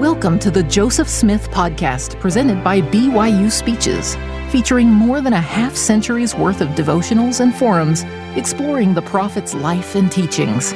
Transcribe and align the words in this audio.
Welcome 0.00 0.38
to 0.38 0.50
the 0.50 0.62
Joseph 0.62 1.10
Smith 1.10 1.50
Podcast, 1.50 2.18
presented 2.20 2.64
by 2.64 2.80
BYU 2.80 3.50
Speeches, 3.50 4.16
featuring 4.50 4.88
more 4.88 5.20
than 5.20 5.34
a 5.34 5.40
half 5.42 5.76
century's 5.76 6.34
worth 6.34 6.62
of 6.62 6.68
devotionals 6.68 7.40
and 7.40 7.54
forums 7.54 8.04
exploring 8.34 8.94
the 8.94 9.02
prophet's 9.02 9.52
life 9.52 9.96
and 9.96 10.10
teachings. 10.10 10.72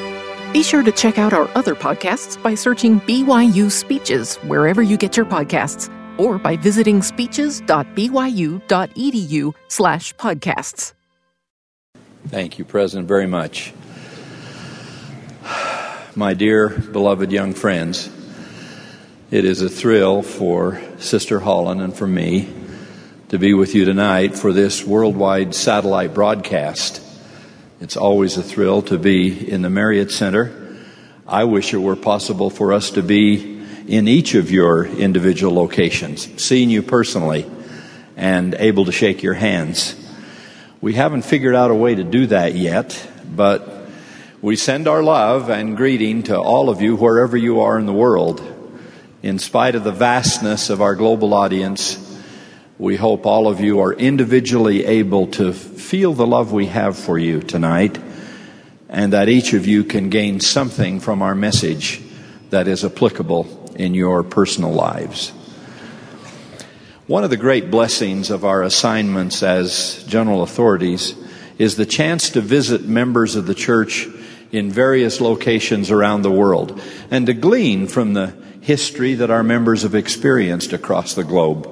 Be 0.52 0.62
sure 0.62 0.82
to 0.82 0.92
check 0.92 1.16
out 1.16 1.32
our 1.32 1.48
other 1.54 1.74
podcasts 1.74 2.42
by 2.42 2.54
searching 2.54 3.00
BYU 3.00 3.70
Speeches 3.70 4.36
wherever 4.42 4.82
you 4.82 4.98
get 4.98 5.16
your 5.16 5.24
podcasts 5.24 5.88
or 6.18 6.38
by 6.38 6.58
visiting 6.58 7.00
speeches.byu.edu 7.00 9.54
slash 9.68 10.14
podcasts. 10.16 10.92
Thank 12.28 12.58
you, 12.58 12.66
President, 12.66 13.08
very 13.08 13.26
much. 13.26 13.72
My 16.14 16.34
dear, 16.34 16.68
beloved 16.68 17.32
young 17.32 17.54
friends, 17.54 18.10
it 19.34 19.44
is 19.44 19.62
a 19.62 19.68
thrill 19.68 20.22
for 20.22 20.80
Sister 21.00 21.40
Holland 21.40 21.80
and 21.80 21.92
for 21.92 22.06
me 22.06 22.48
to 23.30 23.36
be 23.36 23.52
with 23.52 23.74
you 23.74 23.84
tonight 23.84 24.38
for 24.38 24.52
this 24.52 24.84
worldwide 24.84 25.56
satellite 25.56 26.14
broadcast. 26.14 27.02
It's 27.80 27.96
always 27.96 28.36
a 28.36 28.44
thrill 28.44 28.82
to 28.82 28.96
be 28.96 29.50
in 29.50 29.62
the 29.62 29.70
Marriott 29.70 30.12
Center. 30.12 30.76
I 31.26 31.42
wish 31.42 31.74
it 31.74 31.78
were 31.78 31.96
possible 31.96 32.48
for 32.48 32.72
us 32.72 32.92
to 32.92 33.02
be 33.02 33.60
in 33.88 34.06
each 34.06 34.36
of 34.36 34.52
your 34.52 34.86
individual 34.86 35.52
locations, 35.52 36.40
seeing 36.40 36.70
you 36.70 36.84
personally 36.84 37.44
and 38.16 38.54
able 38.54 38.84
to 38.84 38.92
shake 38.92 39.24
your 39.24 39.34
hands. 39.34 39.96
We 40.80 40.92
haven't 40.92 41.22
figured 41.22 41.56
out 41.56 41.72
a 41.72 41.74
way 41.74 41.96
to 41.96 42.04
do 42.04 42.28
that 42.28 42.54
yet, 42.54 43.04
but 43.34 43.88
we 44.40 44.54
send 44.54 44.86
our 44.86 45.02
love 45.02 45.50
and 45.50 45.76
greeting 45.76 46.22
to 46.24 46.38
all 46.38 46.70
of 46.70 46.80
you 46.80 46.94
wherever 46.94 47.36
you 47.36 47.62
are 47.62 47.80
in 47.80 47.86
the 47.86 47.92
world. 47.92 48.53
In 49.24 49.38
spite 49.38 49.74
of 49.74 49.84
the 49.84 49.90
vastness 49.90 50.68
of 50.68 50.82
our 50.82 50.94
global 50.94 51.32
audience, 51.32 51.96
we 52.78 52.96
hope 52.96 53.24
all 53.24 53.48
of 53.48 53.58
you 53.58 53.80
are 53.80 53.94
individually 53.94 54.84
able 54.84 55.28
to 55.28 55.54
feel 55.54 56.12
the 56.12 56.26
love 56.26 56.52
we 56.52 56.66
have 56.66 56.94
for 56.98 57.18
you 57.18 57.40
tonight 57.40 57.98
and 58.90 59.14
that 59.14 59.30
each 59.30 59.54
of 59.54 59.66
you 59.66 59.82
can 59.82 60.10
gain 60.10 60.40
something 60.40 61.00
from 61.00 61.22
our 61.22 61.34
message 61.34 62.02
that 62.50 62.68
is 62.68 62.84
applicable 62.84 63.72
in 63.76 63.94
your 63.94 64.24
personal 64.24 64.74
lives. 64.74 65.30
One 67.06 67.24
of 67.24 67.30
the 67.30 67.38
great 67.38 67.70
blessings 67.70 68.28
of 68.28 68.44
our 68.44 68.62
assignments 68.62 69.42
as 69.42 70.04
general 70.06 70.42
authorities 70.42 71.14
is 71.56 71.76
the 71.76 71.86
chance 71.86 72.28
to 72.28 72.42
visit 72.42 72.84
members 72.84 73.36
of 73.36 73.46
the 73.46 73.54
church 73.54 74.06
in 74.52 74.70
various 74.70 75.22
locations 75.22 75.90
around 75.90 76.20
the 76.20 76.30
world 76.30 76.78
and 77.10 77.24
to 77.24 77.32
glean 77.32 77.86
from 77.86 78.12
the 78.12 78.44
history 78.64 79.12
that 79.12 79.30
our 79.30 79.42
members 79.42 79.82
have 79.82 79.94
experienced 79.94 80.72
across 80.72 81.12
the 81.12 81.22
globe. 81.22 81.68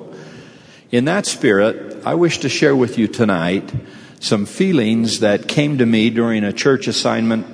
In 0.91 1.07
that 1.07 1.25
spirit, 1.25 2.03
I 2.05 2.17
wish 2.17 2.39
to 2.41 2.51
share 2.51 2.77
with 2.77 2.99
you 2.99 3.09
tonight 3.09 3.73
some 4.21 4.45
feelings 4.45 5.21
that 5.21 5.49
came 5.49 5.79
to 5.79 5.87
me 5.87 6.11
during 6.11 6.45
a 6.45 6.53
church 6.53 6.89
assignment 6.89 7.47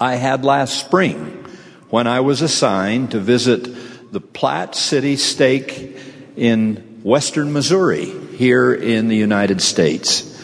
I 0.00 0.14
had 0.14 0.44
last 0.44 0.78
spring 0.78 1.44
when 1.90 2.06
I 2.06 2.20
was 2.20 2.40
assigned 2.40 3.10
to 3.10 3.18
visit 3.18 4.12
the 4.12 4.20
Platte 4.20 4.76
City 4.76 5.16
Stake 5.16 5.96
in 6.36 7.00
western 7.02 7.52
Missouri 7.52 8.12
here 8.36 8.72
in 8.72 9.08
the 9.08 9.16
United 9.16 9.60
States. 9.60 10.40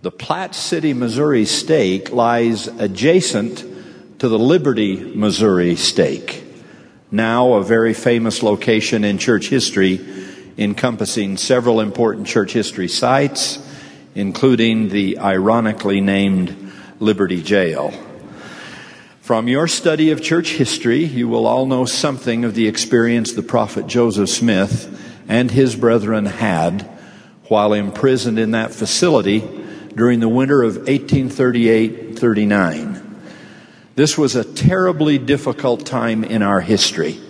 The 0.00 0.10
Platte 0.10 0.54
City, 0.54 0.94
Missouri 0.94 1.44
stake 1.44 2.12
lies 2.12 2.66
adjacent 2.66 3.58
to 4.20 4.28
the 4.30 4.38
Liberty, 4.38 4.96
Missouri 5.14 5.76
stake 5.76 6.41
now 7.12 7.52
a 7.52 7.62
very 7.62 7.92
famous 7.92 8.42
location 8.42 9.04
in 9.04 9.18
church 9.18 9.48
history, 9.48 10.00
encompassing 10.56 11.36
several 11.36 11.80
important 11.80 12.26
church 12.26 12.52
history 12.52 12.88
sites, 12.88 13.58
including 14.14 14.88
the 14.88 15.18
ironically 15.18 16.00
named 16.00 16.72
Liberty 16.98 17.42
Jail. 17.42 17.92
From 19.20 19.46
your 19.46 19.68
study 19.68 20.10
of 20.10 20.22
church 20.22 20.54
history, 20.54 21.04
you 21.04 21.28
will 21.28 21.46
all 21.46 21.66
know 21.66 21.84
something 21.84 22.44
of 22.44 22.54
the 22.54 22.66
experience 22.66 23.32
the 23.32 23.42
prophet 23.42 23.86
Joseph 23.86 24.30
Smith 24.30 24.88
and 25.28 25.50
his 25.50 25.76
brethren 25.76 26.26
had 26.26 26.82
while 27.44 27.72
imprisoned 27.72 28.38
in 28.38 28.52
that 28.52 28.72
facility 28.72 29.40
during 29.94 30.20
the 30.20 30.28
winter 30.28 30.62
of 30.62 30.76
1838 30.76 32.18
39. 32.18 32.91
This 33.94 34.16
was 34.16 34.36
a 34.36 34.44
terribly 34.44 35.18
difficult 35.18 35.84
time 35.84 36.24
in 36.24 36.42
our 36.42 36.62
history 36.62 37.20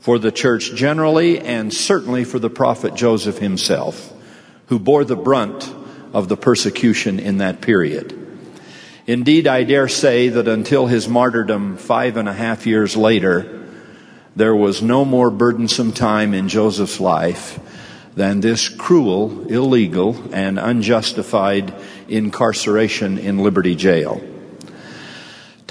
for 0.00 0.18
the 0.18 0.30
church 0.30 0.74
generally 0.74 1.40
and 1.40 1.72
certainly 1.72 2.24
for 2.24 2.38
the 2.38 2.50
prophet 2.50 2.94
Joseph 2.94 3.38
himself, 3.38 4.12
who 4.66 4.78
bore 4.78 5.04
the 5.04 5.16
brunt 5.16 5.72
of 6.12 6.28
the 6.28 6.36
persecution 6.36 7.18
in 7.18 7.38
that 7.38 7.62
period. 7.62 8.12
Indeed, 9.06 9.46
I 9.46 9.64
dare 9.64 9.88
say 9.88 10.28
that 10.28 10.48
until 10.48 10.86
his 10.86 11.08
martyrdom 11.08 11.78
five 11.78 12.18
and 12.18 12.28
a 12.28 12.32
half 12.34 12.66
years 12.66 12.94
later, 12.94 13.66
there 14.34 14.54
was 14.54 14.82
no 14.82 15.04
more 15.04 15.30
burdensome 15.30 15.92
time 15.92 16.34
in 16.34 16.50
Joseph's 16.50 17.00
life 17.00 17.58
than 18.14 18.40
this 18.40 18.68
cruel, 18.68 19.46
illegal, 19.46 20.16
and 20.30 20.58
unjustified 20.58 21.72
incarceration 22.06 23.16
in 23.16 23.38
Liberty 23.38 23.74
Jail. 23.74 24.20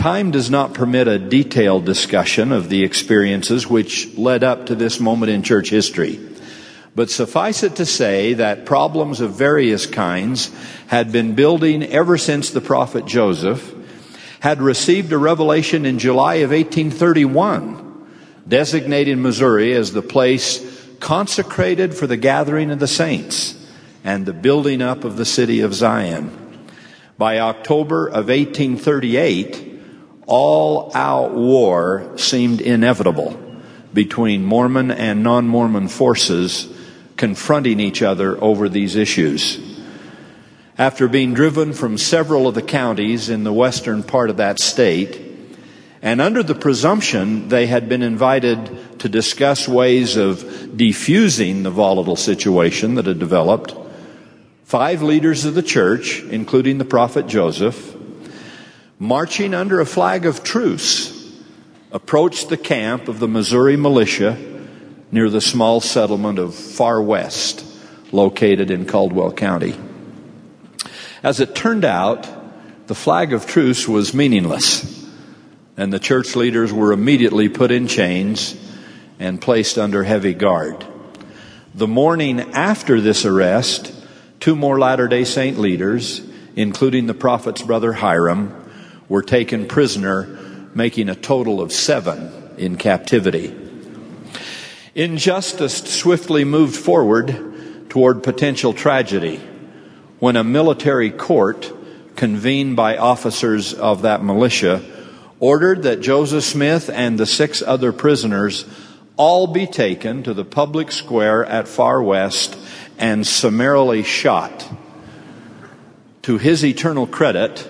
Time 0.05 0.29
does 0.29 0.51
not 0.51 0.75
permit 0.75 1.07
a 1.07 1.17
detailed 1.17 1.83
discussion 1.83 2.51
of 2.51 2.69
the 2.69 2.83
experiences 2.83 3.67
which 3.67 4.15
led 4.15 4.43
up 4.43 4.67
to 4.67 4.75
this 4.75 4.99
moment 4.99 5.31
in 5.31 5.41
church 5.41 5.71
history. 5.71 6.19
But 6.93 7.09
suffice 7.09 7.63
it 7.63 7.77
to 7.77 7.87
say 7.87 8.35
that 8.35 8.67
problems 8.67 9.19
of 9.19 9.31
various 9.31 9.87
kinds 9.87 10.51
had 10.85 11.11
been 11.11 11.33
building 11.33 11.81
ever 11.81 12.19
since 12.19 12.51
the 12.51 12.61
prophet 12.61 13.07
Joseph 13.07 13.73
had 14.41 14.61
received 14.61 15.11
a 15.11 15.17
revelation 15.17 15.87
in 15.87 15.97
July 15.97 16.35
of 16.35 16.51
1831 16.51 18.07
designating 18.47 19.23
Missouri 19.23 19.73
as 19.73 19.91
the 19.91 20.03
place 20.03 20.87
consecrated 20.99 21.95
for 21.95 22.05
the 22.05 22.15
gathering 22.15 22.69
of 22.69 22.77
the 22.77 22.87
saints 22.87 23.55
and 24.03 24.27
the 24.27 24.33
building 24.33 24.83
up 24.83 25.03
of 25.03 25.17
the 25.17 25.25
city 25.25 25.61
of 25.61 25.73
Zion. 25.73 26.29
By 27.17 27.39
October 27.39 28.05
of 28.05 28.27
1838, 28.27 29.71
all 30.27 30.91
out 30.95 31.33
war 31.33 32.11
seemed 32.17 32.61
inevitable 32.61 33.39
between 33.93 34.43
Mormon 34.43 34.91
and 34.91 35.23
non 35.23 35.47
Mormon 35.47 35.87
forces 35.87 36.67
confronting 37.17 37.79
each 37.79 38.01
other 38.01 38.41
over 38.43 38.67
these 38.67 38.95
issues. 38.95 39.59
After 40.77 41.07
being 41.07 41.33
driven 41.33 41.71
from 41.71 41.97
several 41.97 42.47
of 42.47 42.55
the 42.55 42.61
counties 42.61 43.29
in 43.29 43.45
the 43.45 43.53
western 43.53 44.03
part 44.03 44.29
of 44.29 44.37
that 44.37 44.59
state, 44.59 45.21
and 46.01 46.19
under 46.19 46.43
the 46.43 46.53
presumption 46.53 47.47
they 47.47 47.67
had 47.67 47.87
been 47.87 48.01
invited 48.01 48.99
to 48.99 49.07
discuss 49.09 49.67
ways 49.67 50.17
of 50.17 50.39
defusing 50.75 51.63
the 51.63 51.71
volatile 51.71 52.17
situation 52.17 52.95
that 52.95 53.05
had 53.05 53.19
developed, 53.19 53.73
five 54.65 55.01
leaders 55.01 55.45
of 55.45 55.55
the 55.55 55.63
church, 55.63 56.21
including 56.23 56.77
the 56.77 56.85
prophet 56.85 57.27
Joseph, 57.27 57.94
marching 58.99 59.53
under 59.53 59.79
a 59.79 59.85
flag 59.85 60.25
of 60.25 60.43
truce, 60.43 61.11
approached 61.91 62.49
the 62.49 62.57
camp 62.57 63.07
of 63.07 63.19
the 63.19 63.27
Missouri 63.27 63.75
militia 63.75 64.37
near 65.11 65.29
the 65.29 65.41
small 65.41 65.81
settlement 65.81 66.39
of 66.39 66.55
Far 66.55 67.01
West, 67.01 67.65
located 68.11 68.71
in 68.71 68.85
Caldwell 68.85 69.31
County. 69.31 69.77
As 71.23 71.39
it 71.39 71.55
turned 71.55 71.85
out, 71.85 72.87
the 72.87 72.95
flag 72.95 73.33
of 73.33 73.47
truce 73.47 73.87
was 73.87 74.13
meaningless, 74.13 75.09
and 75.77 75.91
the 75.91 75.99
church 75.99 76.35
leaders 76.35 76.71
were 76.71 76.91
immediately 76.91 77.49
put 77.49 77.71
in 77.71 77.87
chains 77.87 78.55
and 79.19 79.41
placed 79.41 79.77
under 79.77 80.03
heavy 80.03 80.33
guard. 80.33 80.85
The 81.73 81.87
morning 81.87 82.39
after 82.39 83.01
this 83.01 83.25
arrest, 83.25 83.93
two 84.39 84.55
more 84.55 84.79
Latter 84.79 85.07
day 85.07 85.23
Saint 85.23 85.57
leaders, 85.57 86.21
including 86.55 87.07
the 87.07 87.13
prophet's 87.13 87.61
brother 87.61 87.91
Hyrum, 87.93 88.64
were 89.09 89.21
taken 89.21 89.67
prisoner, 89.67 90.25
making 90.73 91.09
a 91.09 91.15
total 91.15 91.61
of 91.61 91.71
seven 91.71 92.31
in 92.57 92.77
captivity. 92.77 93.55
Injustice 94.93 95.77
swiftly 95.93 96.45
moved 96.45 96.75
forward 96.75 97.89
toward 97.89 98.23
potential 98.23 98.73
tragedy 98.73 99.37
when 100.19 100.35
a 100.35 100.43
military 100.43 101.11
court 101.11 101.71
convened 102.15 102.75
by 102.75 102.97
officers 102.97 103.73
of 103.73 104.03
that 104.03 104.23
militia 104.23 104.81
ordered 105.39 105.83
that 105.83 105.99
Joseph 105.99 106.43
Smith 106.43 106.89
and 106.89 107.17
the 107.17 107.25
six 107.25 107.61
other 107.61 107.91
prisoners 107.91 108.65
all 109.17 109.47
be 109.47 109.67
taken 109.67 110.23
to 110.23 110.33
the 110.33 110.45
public 110.45 110.91
square 110.91 111.45
at 111.45 111.67
Far 111.67 112.01
West 112.01 112.57
and 112.97 113.25
summarily 113.25 114.03
shot. 114.03 114.67
To 116.23 116.37
his 116.37 116.65
eternal 116.65 117.05
credit, 117.05 117.69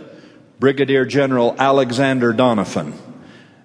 Brigadier 0.60 1.06
General 1.06 1.56
Alexander 1.58 2.34
Doniphan, 2.34 2.94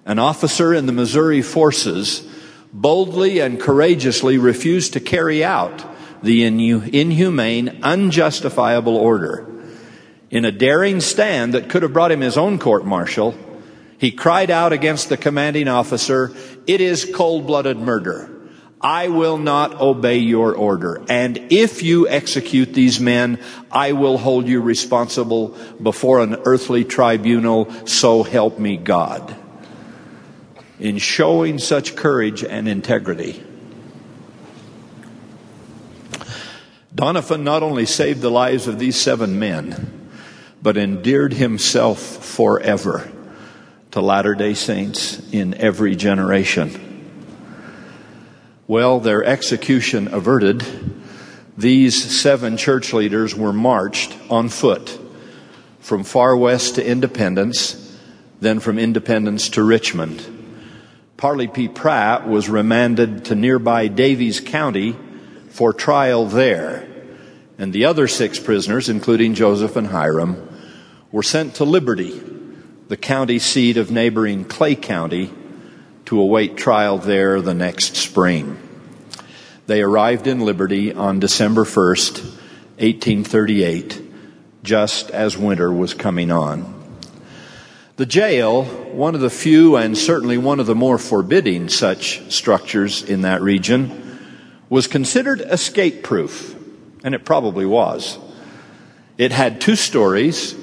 an 0.05 0.19
officer 0.19 0.73
in 0.73 0.87
the 0.87 0.91
Missouri 0.91 1.41
forces 1.41 2.27
boldly 2.73 3.39
and 3.39 3.59
courageously 3.59 4.37
refused 4.37 4.93
to 4.93 4.99
carry 4.99 5.43
out 5.43 5.85
the 6.23 6.43
inhumane, 6.43 7.79
unjustifiable 7.81 8.95
order. 8.95 9.47
In 10.29 10.45
a 10.45 10.51
daring 10.51 11.01
stand 11.01 11.53
that 11.53 11.69
could 11.69 11.83
have 11.83 11.93
brought 11.93 12.11
him 12.11 12.21
his 12.21 12.37
own 12.37 12.59
court 12.59 12.85
martial, 12.85 13.35
he 13.97 14.11
cried 14.11 14.49
out 14.49 14.73
against 14.73 15.09
the 15.09 15.17
commanding 15.17 15.67
officer, 15.67 16.31
It 16.67 16.81
is 16.81 17.09
cold 17.13 17.47
blooded 17.47 17.77
murder. 17.77 18.29
I 18.83 19.09
will 19.09 19.37
not 19.37 19.79
obey 19.79 20.17
your 20.17 20.55
order. 20.55 21.03
And 21.07 21.37
if 21.51 21.83
you 21.83 22.07
execute 22.07 22.73
these 22.73 22.99
men, 22.99 23.39
I 23.71 23.91
will 23.91 24.17
hold 24.17 24.47
you 24.47 24.59
responsible 24.61 25.55
before 25.81 26.21
an 26.21 26.35
earthly 26.45 26.83
tribunal. 26.83 27.71
So 27.85 28.23
help 28.23 28.57
me 28.57 28.77
God. 28.77 29.35
In 30.79 30.97
showing 30.97 31.59
such 31.59 31.95
courage 31.95 32.43
and 32.43 32.67
integrity, 32.67 33.43
Doniphan 36.95 37.43
not 37.43 37.61
only 37.61 37.85
saved 37.85 38.21
the 38.21 38.31
lives 38.31 38.67
of 38.67 38.79
these 38.79 38.95
seven 38.95 39.37
men, 39.37 40.09
but 40.61 40.75
endeared 40.75 41.33
himself 41.33 41.99
forever 41.99 43.11
to 43.91 44.01
Latter 44.01 44.33
day 44.35 44.53
Saints 44.55 45.21
in 45.31 45.53
every 45.53 45.95
generation. 45.95 46.90
Well, 48.71 49.01
their 49.01 49.21
execution 49.21 50.13
averted, 50.13 50.63
these 51.57 52.01
seven 52.21 52.55
church 52.55 52.93
leaders 52.93 53.35
were 53.35 53.51
marched 53.51 54.15
on 54.29 54.47
foot 54.47 54.97
from 55.81 56.05
far 56.05 56.37
west 56.37 56.75
to 56.75 56.87
Independence, 56.87 57.99
then 58.39 58.61
from 58.61 58.79
Independence 58.79 59.49
to 59.49 59.63
Richmond. 59.63 60.23
Parley 61.17 61.49
P. 61.49 61.67
Pratt 61.67 62.29
was 62.29 62.47
remanded 62.47 63.25
to 63.25 63.35
nearby 63.35 63.89
Daviess 63.89 64.39
County 64.39 64.95
for 65.49 65.73
trial 65.73 66.25
there, 66.25 66.87
and 67.57 67.73
the 67.73 67.83
other 67.83 68.07
six 68.07 68.39
prisoners, 68.39 68.87
including 68.87 69.33
Joseph 69.33 69.75
and 69.75 69.87
Hyrum, 69.87 70.47
were 71.11 71.23
sent 71.23 71.55
to 71.55 71.65
Liberty, 71.65 72.17
the 72.87 72.95
county 72.95 73.37
seat 73.37 73.75
of 73.75 73.91
neighboring 73.91 74.45
Clay 74.45 74.75
County, 74.75 75.29
to 76.11 76.19
await 76.19 76.57
trial 76.57 76.97
there 76.97 77.39
the 77.39 77.53
next 77.53 77.95
spring. 77.95 78.59
They 79.65 79.81
arrived 79.81 80.27
in 80.27 80.41
Liberty 80.41 80.91
on 80.91 81.21
December 81.21 81.63
1st, 81.63 82.21
1838, 82.81 84.01
just 84.61 85.09
as 85.11 85.37
winter 85.37 85.71
was 85.71 85.93
coming 85.93 86.29
on. 86.29 86.99
The 87.95 88.05
jail, 88.05 88.65
one 88.65 89.15
of 89.15 89.21
the 89.21 89.29
few 89.29 89.77
and 89.77 89.97
certainly 89.97 90.37
one 90.37 90.59
of 90.59 90.65
the 90.65 90.75
more 90.75 90.97
forbidding 90.97 91.69
such 91.69 92.29
structures 92.29 93.03
in 93.03 93.21
that 93.21 93.41
region, 93.41 94.19
was 94.67 94.87
considered 94.87 95.39
escape 95.39 96.03
proof, 96.03 96.53
and 97.05 97.15
it 97.15 97.23
probably 97.23 97.65
was. 97.65 98.19
It 99.17 99.31
had 99.31 99.61
two 99.61 99.77
stories 99.77 100.55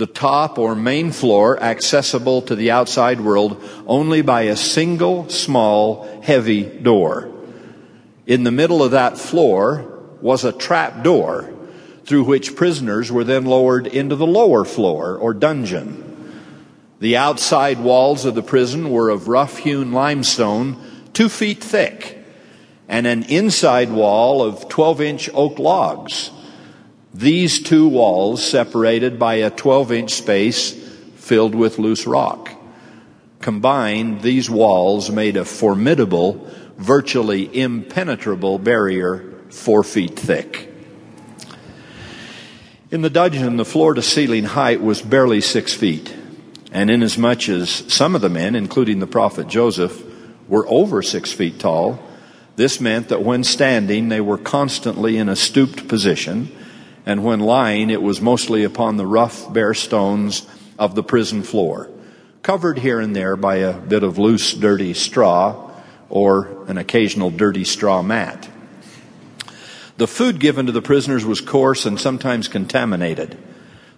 the 0.00 0.06
top 0.06 0.58
or 0.58 0.74
main 0.74 1.12
floor 1.12 1.62
accessible 1.62 2.40
to 2.40 2.56
the 2.56 2.70
outside 2.70 3.20
world 3.20 3.62
only 3.86 4.22
by 4.22 4.44
a 4.44 4.56
single 4.56 5.28
small 5.28 6.22
heavy 6.22 6.62
door. 6.62 7.30
In 8.26 8.42
the 8.42 8.50
middle 8.50 8.82
of 8.82 8.92
that 8.92 9.18
floor 9.18 10.00
was 10.22 10.42
a 10.42 10.52
trap 10.52 11.04
door 11.04 11.52
through 12.06 12.24
which 12.24 12.56
prisoners 12.56 13.12
were 13.12 13.24
then 13.24 13.44
lowered 13.44 13.86
into 13.86 14.16
the 14.16 14.26
lower 14.26 14.64
floor 14.64 15.18
or 15.18 15.34
dungeon. 15.34 16.32
The 17.00 17.18
outside 17.18 17.78
walls 17.80 18.24
of 18.24 18.34
the 18.34 18.42
prison 18.42 18.90
were 18.90 19.10
of 19.10 19.28
rough 19.28 19.58
hewn 19.58 19.92
limestone, 19.92 20.78
two 21.12 21.28
feet 21.28 21.62
thick, 21.62 22.16
and 22.88 23.06
an 23.06 23.24
inside 23.24 23.90
wall 23.90 24.42
of 24.42 24.66
12 24.70 25.00
inch 25.02 25.30
oak 25.34 25.58
logs 25.58 26.30
these 27.12 27.62
two 27.62 27.88
walls 27.88 28.44
separated 28.44 29.18
by 29.18 29.34
a 29.36 29.50
12 29.50 29.92
inch 29.92 30.12
space 30.12 30.72
filled 31.16 31.54
with 31.54 31.78
loose 31.78 32.06
rock. 32.06 32.50
Combined, 33.40 34.22
these 34.22 34.50
walls 34.50 35.10
made 35.10 35.36
a 35.36 35.44
formidable, 35.44 36.46
virtually 36.76 37.48
impenetrable 37.58 38.58
barrier 38.58 39.34
four 39.48 39.82
feet 39.82 40.18
thick. 40.18 40.72
In 42.90 43.02
the 43.02 43.10
dungeon, 43.10 43.56
the 43.56 43.64
floor 43.64 43.94
to 43.94 44.02
ceiling 44.02 44.44
height 44.44 44.82
was 44.82 45.00
barely 45.00 45.40
six 45.40 45.72
feet. 45.72 46.14
And 46.72 46.90
inasmuch 46.90 47.48
as 47.48 47.70
some 47.92 48.14
of 48.14 48.20
the 48.20 48.28
men, 48.28 48.54
including 48.54 49.00
the 49.00 49.06
prophet 49.06 49.48
Joseph, 49.48 50.02
were 50.48 50.66
over 50.68 51.02
six 51.02 51.32
feet 51.32 51.58
tall, 51.58 52.00
this 52.56 52.80
meant 52.80 53.08
that 53.08 53.22
when 53.22 53.42
standing, 53.42 54.08
they 54.08 54.20
were 54.20 54.38
constantly 54.38 55.16
in 55.16 55.28
a 55.28 55.36
stooped 55.36 55.88
position 55.88 56.54
and 57.06 57.24
when 57.24 57.40
lying, 57.40 57.90
it 57.90 58.02
was 58.02 58.20
mostly 58.20 58.64
upon 58.64 58.96
the 58.96 59.06
rough, 59.06 59.52
bare 59.52 59.74
stones 59.74 60.46
of 60.78 60.94
the 60.94 61.02
prison 61.02 61.42
floor, 61.42 61.90
covered 62.42 62.78
here 62.78 63.00
and 63.00 63.16
there 63.16 63.36
by 63.36 63.56
a 63.56 63.72
bit 63.72 64.02
of 64.02 64.18
loose, 64.18 64.52
dirty 64.52 64.94
straw 64.94 65.70
or 66.08 66.64
an 66.68 66.76
occasional 66.78 67.30
dirty 67.30 67.64
straw 67.64 68.02
mat. 68.02 68.48
The 69.96 70.06
food 70.06 70.40
given 70.40 70.66
to 70.66 70.72
the 70.72 70.82
prisoners 70.82 71.24
was 71.24 71.40
coarse 71.40 71.86
and 71.86 72.00
sometimes 72.00 72.48
contaminated. 72.48 73.36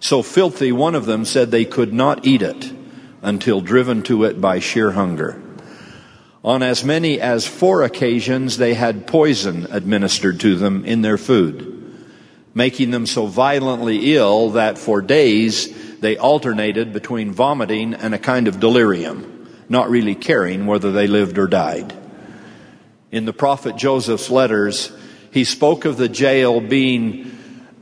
So 0.01 0.23
filthy, 0.23 0.73
one 0.73 0.95
of 0.95 1.07
them 1.07 1.25
said 1.25 1.51
they 1.51 1.65
could 1.65 1.93
not 1.93 2.27
eat 2.27 2.43
it 2.43 2.73
until 3.23 3.61
driven 3.61 4.03
to 4.05 4.25
it 4.25 4.41
by 4.41 4.59
sheer 4.59 4.91
hunger. 4.91 5.41
On 6.45 6.61
as 6.61 6.83
many 6.83 7.21
as 7.21 7.47
four 7.47 7.83
occasions, 7.83 8.57
they 8.57 8.75
had 8.75 9.07
poison 9.07 9.69
administered 9.71 10.41
to 10.41 10.57
them 10.57 10.85
in 10.85 11.03
their 11.03 11.19
food 11.19 11.72
making 12.55 12.91
them 12.91 13.07
so 13.07 13.27
violently 13.27 14.15
ill 14.15 14.51
that 14.51 14.79
for 14.79 15.01
days 15.01 15.99
they 16.01 16.17
alternated 16.17 16.93
between 16.93 17.33
vomiting 17.33 17.95
and 17.95 18.15
a 18.15 18.19
kind 18.19 18.49
of 18.49 18.61
delirium, 18.61 19.49
not 19.69 19.89
really 19.89 20.15
caring 20.15 20.67
whether 20.67 20.93
they 20.93 21.07
lived 21.07 21.39
or 21.39 21.47
died. 21.47 21.95
In 23.11 23.25
the 23.25 23.33
prophet 23.33 23.77
Joseph's 23.77 24.31
letters, 24.31 24.93
he 25.31 25.45
spoke 25.45 25.85
of 25.85 25.97
the 25.97 26.09
jail 26.09 26.61
being 26.61 27.31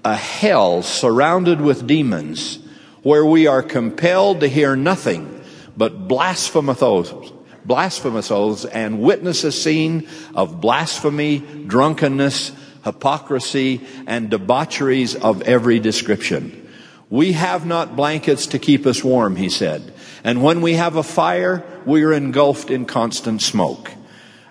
a 0.04 0.14
hell 0.14 0.82
surrounded 0.82 1.60
with 1.60 1.86
demons, 1.86 2.58
where 3.02 3.24
we 3.24 3.46
are 3.46 3.62
compelled 3.62 4.40
to 4.40 4.48
hear 4.48 4.76
nothing 4.76 5.42
but 5.76 6.06
blasphemous 6.06 6.82
oaths, 6.82 7.32
blasphemous 7.64 8.30
oaths 8.30 8.64
and 8.64 9.00
witness 9.00 9.44
a 9.44 9.52
scene 9.52 10.08
of 10.34 10.60
blasphemy, 10.60 11.38
drunkenness, 11.38 12.52
hypocrisy, 12.84 13.80
and 14.06 14.30
debaucheries 14.30 15.14
of 15.14 15.42
every 15.42 15.78
description. 15.78 16.68
We 17.08 17.32
have 17.32 17.66
not 17.66 17.96
blankets 17.96 18.48
to 18.48 18.58
keep 18.58 18.86
us 18.86 19.02
warm, 19.02 19.36
he 19.36 19.48
said. 19.48 19.92
And 20.22 20.42
when 20.42 20.60
we 20.60 20.74
have 20.74 20.96
a 20.96 21.02
fire, 21.02 21.64
we 21.84 22.04
are 22.04 22.12
engulfed 22.12 22.70
in 22.70 22.84
constant 22.86 23.42
smoke. 23.42 23.90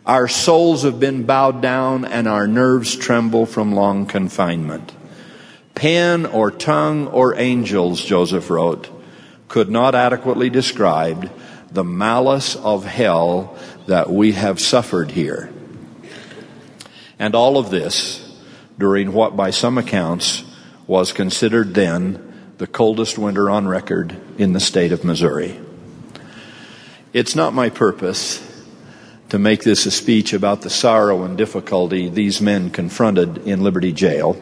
Our 0.05 0.27
souls 0.27 0.83
have 0.83 0.99
been 0.99 1.23
bowed 1.23 1.61
down 1.61 2.03
and 2.03 2.27
our 2.27 2.47
nerves 2.47 2.95
tremble 2.95 3.45
from 3.45 3.75
long 3.75 4.05
confinement. 4.07 4.91
Pen 5.75 6.25
or 6.25 6.51
tongue 6.51 7.07
or 7.07 7.35
angels, 7.35 8.03
Joseph 8.03 8.49
wrote, 8.49 8.89
could 9.47 9.69
not 9.69 9.95
adequately 9.95 10.49
describe 10.49 11.31
the 11.71 11.83
malice 11.83 12.55
of 12.55 12.85
hell 12.85 13.55
that 13.87 14.09
we 14.09 14.33
have 14.33 14.59
suffered 14.59 15.11
here. 15.11 15.53
And 17.19 17.35
all 17.35 17.57
of 17.57 17.69
this 17.69 18.25
during 18.77 19.11
what, 19.11 19.35
by 19.35 19.51
some 19.51 19.77
accounts, 19.77 20.43
was 20.87 21.11
considered 21.11 21.73
then 21.73 22.53
the 22.57 22.67
coldest 22.67 23.17
winter 23.17 23.49
on 23.49 23.67
record 23.67 24.15
in 24.37 24.53
the 24.53 24.59
state 24.59 24.91
of 24.91 25.03
Missouri. 25.03 25.59
It's 27.13 27.35
not 27.35 27.53
my 27.53 27.69
purpose 27.69 28.45
to 29.29 29.37
make 29.37 29.63
this 29.63 29.85
a 29.85 29.91
speech 29.91 30.33
about 30.33 30.61
the 30.61 30.69
sorrow 30.69 31.23
and 31.23 31.37
difficulty 31.37 32.09
these 32.09 32.41
men 32.41 32.69
confronted 32.69 33.39
in 33.39 33.63
Liberty 33.63 33.91
Jail. 33.91 34.35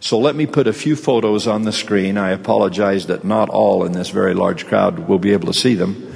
So 0.00 0.18
let 0.18 0.34
me 0.34 0.46
put 0.46 0.66
a 0.66 0.72
few 0.72 0.96
photos 0.96 1.46
on 1.46 1.62
the 1.62 1.72
screen. 1.72 2.18
I 2.18 2.30
apologize 2.30 3.06
that 3.06 3.24
not 3.24 3.48
all 3.48 3.84
in 3.84 3.92
this 3.92 4.10
very 4.10 4.34
large 4.34 4.66
crowd 4.66 5.08
will 5.08 5.18
be 5.18 5.32
able 5.32 5.46
to 5.46 5.58
see 5.58 5.74
them. 5.74 6.14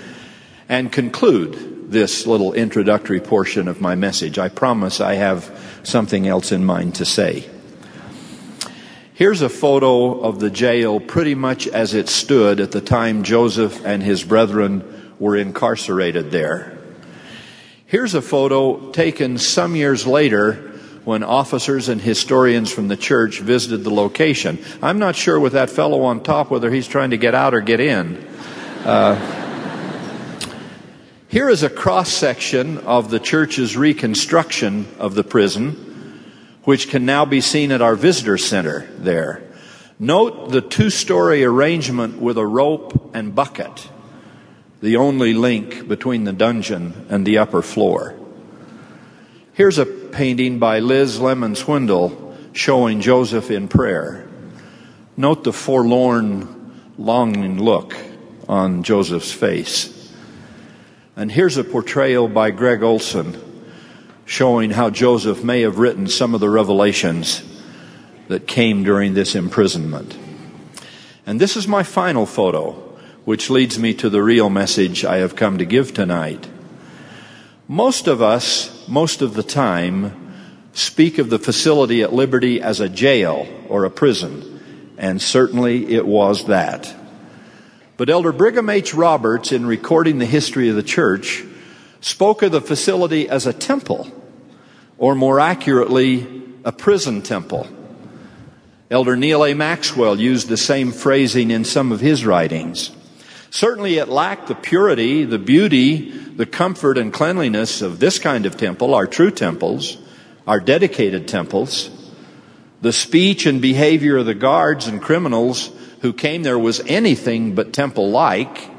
And 0.68 0.90
conclude 0.90 1.90
this 1.90 2.26
little 2.26 2.52
introductory 2.52 3.20
portion 3.20 3.68
of 3.68 3.80
my 3.80 3.94
message. 3.94 4.38
I 4.38 4.48
promise 4.48 5.00
I 5.00 5.14
have 5.14 5.75
something 5.86 6.26
else 6.26 6.52
in 6.52 6.64
mind 6.64 6.96
to 6.96 7.04
say. 7.04 7.48
Here's 9.14 9.40
a 9.40 9.48
photo 9.48 10.20
of 10.20 10.40
the 10.40 10.50
jail 10.50 11.00
pretty 11.00 11.34
much 11.34 11.66
as 11.66 11.94
it 11.94 12.08
stood 12.08 12.60
at 12.60 12.72
the 12.72 12.82
time 12.82 13.22
Joseph 13.22 13.82
and 13.84 14.02
his 14.02 14.22
brethren 14.22 15.14
were 15.18 15.36
incarcerated 15.36 16.30
there. 16.30 16.76
Here's 17.86 18.14
a 18.14 18.20
photo 18.20 18.90
taken 18.90 19.38
some 19.38 19.74
years 19.74 20.06
later 20.06 20.54
when 21.04 21.22
officers 21.22 21.88
and 21.88 22.00
historians 22.00 22.70
from 22.70 22.88
the 22.88 22.96
church 22.96 23.38
visited 23.38 23.84
the 23.84 23.94
location. 23.94 24.58
I'm 24.82 24.98
not 24.98 25.14
sure 25.14 25.38
with 25.38 25.52
that 25.52 25.70
fellow 25.70 26.02
on 26.02 26.22
top 26.22 26.50
whether 26.50 26.70
he's 26.70 26.88
trying 26.88 27.10
to 27.10 27.16
get 27.16 27.34
out 27.34 27.54
or 27.54 27.60
get 27.60 27.78
in. 27.78 28.16
Uh, 28.84 29.35
Here 31.36 31.50
is 31.50 31.62
a 31.62 31.68
cross 31.68 32.10
section 32.10 32.78
of 32.78 33.10
the 33.10 33.20
church's 33.20 33.76
reconstruction 33.76 34.86
of 34.98 35.14
the 35.14 35.22
prison, 35.22 36.22
which 36.64 36.88
can 36.88 37.04
now 37.04 37.26
be 37.26 37.42
seen 37.42 37.72
at 37.72 37.82
our 37.82 37.94
visitor 37.94 38.38
center 38.38 38.88
there. 38.96 39.42
Note 39.98 40.48
the 40.48 40.62
two 40.62 40.88
story 40.88 41.44
arrangement 41.44 42.22
with 42.22 42.38
a 42.38 42.46
rope 42.46 43.14
and 43.14 43.34
bucket, 43.34 43.86
the 44.80 44.96
only 44.96 45.34
link 45.34 45.86
between 45.86 46.24
the 46.24 46.32
dungeon 46.32 47.04
and 47.10 47.26
the 47.26 47.36
upper 47.36 47.60
floor. 47.60 48.18
Here's 49.52 49.76
a 49.76 49.84
painting 49.84 50.58
by 50.58 50.78
Liz 50.78 51.20
Lemon 51.20 51.54
Swindle 51.54 52.34
showing 52.54 53.02
Joseph 53.02 53.50
in 53.50 53.68
prayer. 53.68 54.26
Note 55.18 55.44
the 55.44 55.52
forlorn, 55.52 56.72
longing 56.96 57.60
look 57.62 57.94
on 58.48 58.82
Joseph's 58.82 59.32
face. 59.32 59.95
And 61.18 61.32
here's 61.32 61.56
a 61.56 61.64
portrayal 61.64 62.28
by 62.28 62.50
Greg 62.50 62.82
Olson 62.82 63.42
showing 64.26 64.70
how 64.70 64.90
Joseph 64.90 65.42
may 65.42 65.62
have 65.62 65.78
written 65.78 66.08
some 66.08 66.34
of 66.34 66.40
the 66.40 66.50
revelations 66.50 67.42
that 68.28 68.46
came 68.46 68.84
during 68.84 69.14
this 69.14 69.34
imprisonment. 69.34 70.14
And 71.24 71.40
this 71.40 71.56
is 71.56 71.66
my 71.66 71.84
final 71.84 72.26
photo, 72.26 72.72
which 73.24 73.48
leads 73.48 73.78
me 73.78 73.94
to 73.94 74.10
the 74.10 74.22
real 74.22 74.50
message 74.50 75.06
I 75.06 75.16
have 75.18 75.36
come 75.36 75.56
to 75.56 75.64
give 75.64 75.94
tonight. 75.94 76.46
Most 77.66 78.08
of 78.08 78.20
us, 78.20 78.86
most 78.86 79.22
of 79.22 79.32
the 79.32 79.42
time, 79.42 80.34
speak 80.74 81.16
of 81.16 81.30
the 81.30 81.38
facility 81.38 82.02
at 82.02 82.12
Liberty 82.12 82.60
as 82.60 82.80
a 82.80 82.90
jail 82.90 83.48
or 83.70 83.84
a 83.84 83.90
prison, 83.90 84.92
and 84.98 85.22
certainly 85.22 85.94
it 85.94 86.06
was 86.06 86.44
that. 86.44 86.94
But 87.96 88.10
Elder 88.10 88.32
Brigham 88.32 88.68
H. 88.68 88.92
Roberts, 88.92 89.52
in 89.52 89.64
recording 89.64 90.18
the 90.18 90.26
history 90.26 90.68
of 90.68 90.76
the 90.76 90.82
church, 90.82 91.42
spoke 92.02 92.42
of 92.42 92.52
the 92.52 92.60
facility 92.60 93.26
as 93.26 93.46
a 93.46 93.54
temple, 93.54 94.10
or 94.98 95.14
more 95.14 95.40
accurately, 95.40 96.42
a 96.62 96.72
prison 96.72 97.22
temple. 97.22 97.66
Elder 98.90 99.16
Neal 99.16 99.46
A. 99.46 99.54
Maxwell 99.54 100.20
used 100.20 100.48
the 100.48 100.58
same 100.58 100.92
phrasing 100.92 101.50
in 101.50 101.64
some 101.64 101.90
of 101.90 102.00
his 102.00 102.26
writings. 102.26 102.90
Certainly 103.48 103.96
it 103.96 104.08
lacked 104.08 104.48
the 104.48 104.54
purity, 104.54 105.24
the 105.24 105.38
beauty, 105.38 106.10
the 106.10 106.44
comfort 106.44 106.98
and 106.98 107.10
cleanliness 107.10 107.80
of 107.80 107.98
this 107.98 108.18
kind 108.18 108.44
of 108.44 108.58
temple, 108.58 108.94
our 108.94 109.06
true 109.06 109.30
temples, 109.30 109.96
our 110.46 110.60
dedicated 110.60 111.28
temples. 111.28 111.88
The 112.82 112.92
speech 112.92 113.46
and 113.46 113.62
behavior 113.62 114.18
of 114.18 114.26
the 114.26 114.34
guards 114.34 114.86
and 114.86 115.00
criminals 115.00 115.70
who 116.00 116.12
came 116.12 116.42
there 116.42 116.58
was 116.58 116.80
anything 116.86 117.54
but 117.54 117.72
temple 117.72 118.10
like. 118.10 118.70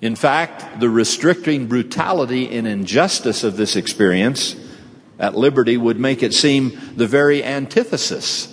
In 0.00 0.16
fact, 0.16 0.80
the 0.80 0.90
restricting 0.90 1.66
brutality 1.66 2.50
and 2.56 2.66
injustice 2.66 3.44
of 3.44 3.56
this 3.56 3.76
experience 3.76 4.56
at 5.18 5.36
liberty 5.36 5.76
would 5.76 5.98
make 5.98 6.22
it 6.22 6.34
seem 6.34 6.78
the 6.96 7.06
very 7.06 7.44
antithesis 7.44 8.48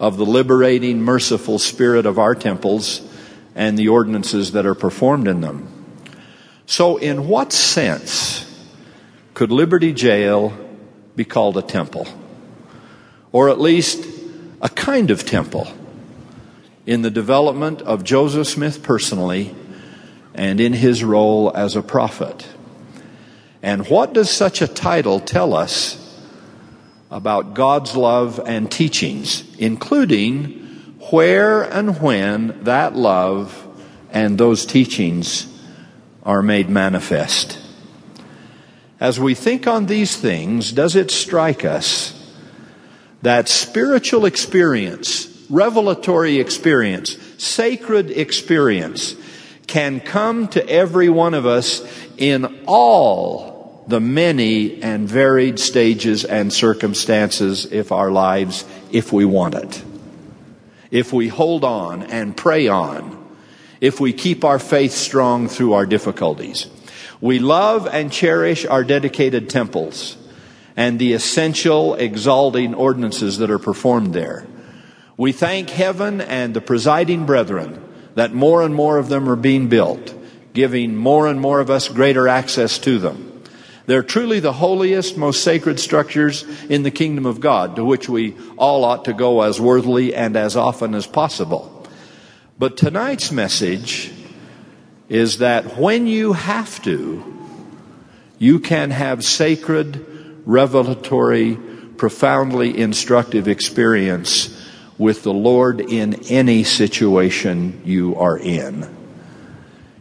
of 0.00 0.16
the 0.16 0.24
liberating, 0.24 1.00
merciful 1.02 1.58
spirit 1.58 2.06
of 2.06 2.18
our 2.18 2.34
temples 2.34 3.02
and 3.54 3.78
the 3.78 3.88
ordinances 3.88 4.52
that 4.52 4.64
are 4.64 4.74
performed 4.74 5.26
in 5.26 5.40
them. 5.40 5.68
So, 6.66 6.96
in 6.96 7.28
what 7.28 7.52
sense 7.52 8.44
could 9.34 9.50
Liberty 9.50 9.92
Jail 9.92 10.52
be 11.16 11.24
called 11.24 11.56
a 11.56 11.62
temple? 11.62 12.06
Or 13.32 13.50
at 13.50 13.60
least 13.60 14.06
a 14.60 14.68
kind 14.68 15.10
of 15.10 15.26
temple 15.26 15.66
in 16.88 17.02
the 17.02 17.10
development 17.10 17.82
of 17.82 18.02
Joseph 18.02 18.46
Smith 18.46 18.82
personally 18.82 19.54
and 20.32 20.58
in 20.58 20.72
his 20.72 21.04
role 21.04 21.52
as 21.54 21.76
a 21.76 21.82
prophet. 21.82 22.48
And 23.62 23.86
what 23.88 24.14
does 24.14 24.30
such 24.30 24.62
a 24.62 24.66
title 24.66 25.20
tell 25.20 25.52
us 25.52 26.02
about 27.10 27.52
God's 27.52 27.94
love 27.94 28.40
and 28.46 28.72
teachings, 28.72 29.44
including 29.58 30.94
where 31.10 31.62
and 31.62 32.00
when 32.00 32.64
that 32.64 32.96
love 32.96 33.66
and 34.10 34.38
those 34.38 34.64
teachings 34.64 35.46
are 36.22 36.40
made 36.40 36.70
manifest. 36.70 37.58
As 38.98 39.20
we 39.20 39.34
think 39.34 39.66
on 39.66 39.84
these 39.84 40.16
things, 40.16 40.72
does 40.72 40.96
it 40.96 41.10
strike 41.10 41.66
us 41.66 42.14
that 43.20 43.46
spiritual 43.46 44.24
experience, 44.24 45.37
revelatory 45.50 46.38
experience, 46.38 47.16
sacred 47.38 48.10
experience 48.10 49.16
can 49.66 50.00
come 50.00 50.48
to 50.48 50.68
every 50.68 51.08
one 51.08 51.34
of 51.34 51.46
us 51.46 51.82
in 52.16 52.64
all 52.66 53.84
the 53.86 54.00
many 54.00 54.82
and 54.82 55.08
varied 55.08 55.58
stages 55.58 56.24
and 56.24 56.52
circumstances 56.52 57.70
of 57.72 57.92
our 57.92 58.10
lives 58.10 58.64
if 58.90 59.12
we 59.12 59.24
want 59.24 59.54
it. 59.54 59.82
If 60.90 61.12
we 61.12 61.28
hold 61.28 61.64
on 61.64 62.02
and 62.02 62.36
pray 62.36 62.68
on. 62.68 63.16
If 63.80 64.00
we 64.00 64.12
keep 64.12 64.44
our 64.44 64.58
faith 64.58 64.92
strong 64.92 65.48
through 65.48 65.74
our 65.74 65.86
difficulties. 65.86 66.66
We 67.20 67.38
love 67.38 67.86
and 67.86 68.12
cherish 68.12 68.64
our 68.64 68.84
dedicated 68.84 69.50
temples 69.50 70.16
and 70.76 70.98
the 70.98 71.12
essential 71.12 71.94
exalting 71.94 72.74
ordinances 72.74 73.38
that 73.38 73.50
are 73.50 73.58
performed 73.58 74.14
there. 74.14 74.46
We 75.18 75.32
thank 75.32 75.68
heaven 75.68 76.20
and 76.20 76.54
the 76.54 76.60
presiding 76.60 77.26
brethren 77.26 77.84
that 78.14 78.32
more 78.32 78.62
and 78.62 78.72
more 78.72 78.98
of 78.98 79.08
them 79.08 79.28
are 79.28 79.34
being 79.34 79.68
built, 79.68 80.14
giving 80.54 80.94
more 80.94 81.26
and 81.26 81.40
more 81.40 81.58
of 81.58 81.70
us 81.70 81.88
greater 81.88 82.28
access 82.28 82.78
to 82.78 83.00
them. 83.00 83.42
They're 83.86 84.04
truly 84.04 84.38
the 84.38 84.52
holiest, 84.52 85.16
most 85.16 85.42
sacred 85.42 85.80
structures 85.80 86.44
in 86.68 86.84
the 86.84 86.92
kingdom 86.92 87.26
of 87.26 87.40
God, 87.40 87.74
to 87.76 87.84
which 87.84 88.08
we 88.08 88.36
all 88.56 88.84
ought 88.84 89.06
to 89.06 89.12
go 89.12 89.42
as 89.42 89.60
worthily 89.60 90.14
and 90.14 90.36
as 90.36 90.54
often 90.54 90.94
as 90.94 91.08
possible. 91.08 91.84
But 92.56 92.76
tonight's 92.76 93.32
message 93.32 94.12
is 95.08 95.38
that 95.38 95.76
when 95.76 96.06
you 96.06 96.34
have 96.34 96.80
to, 96.84 97.24
you 98.38 98.60
can 98.60 98.92
have 98.92 99.24
sacred, 99.24 100.06
revelatory, 100.46 101.56
profoundly 101.96 102.78
instructive 102.78 103.48
experience 103.48 104.54
with 104.98 105.22
the 105.22 105.32
Lord 105.32 105.80
in 105.80 106.14
any 106.28 106.64
situation 106.64 107.80
you 107.84 108.16
are 108.16 108.36
in. 108.36 108.94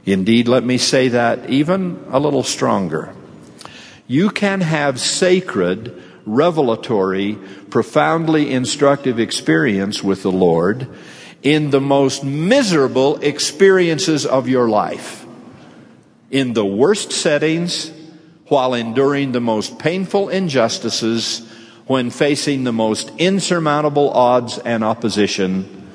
Indeed, 0.05 0.47
let 0.47 0.63
me 0.63 0.77
say 0.77 1.09
that 1.09 1.49
even 1.49 2.03
a 2.09 2.19
little 2.19 2.43
stronger 2.43 3.13
you 4.07 4.29
can 4.29 4.61
have 4.61 4.99
sacred, 4.99 6.01
revelatory, 6.25 7.37
profoundly 7.69 8.51
instructive 8.51 9.19
experience 9.19 10.01
with 10.01 10.23
the 10.23 10.31
Lord 10.31 10.87
in 11.43 11.69
the 11.69 11.81
most 11.81 12.23
miserable 12.23 13.17
experiences 13.17 14.25
of 14.25 14.47
your 14.47 14.69
life. 14.69 15.25
In 16.31 16.53
the 16.53 16.65
worst 16.65 17.11
settings, 17.11 17.91
while 18.47 18.73
enduring 18.73 19.33
the 19.33 19.41
most 19.41 19.77
painful 19.77 20.29
injustices, 20.29 21.46
when 21.87 22.09
facing 22.09 22.65
the 22.65 22.73
most 22.73 23.11
insurmountable 23.17 24.09
odds 24.11 24.57
and 24.59 24.83
opposition 24.83 25.87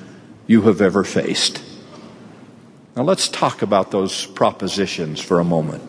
you 0.47 0.63
have 0.63 0.81
ever 0.81 1.05
faced. 1.05 1.63
Now 2.97 3.03
let's 3.03 3.29
talk 3.29 3.63
about 3.63 3.91
those 3.91 4.27
propositions 4.27 5.21
for 5.21 5.39
a 5.39 5.45
moment. 5.45 5.83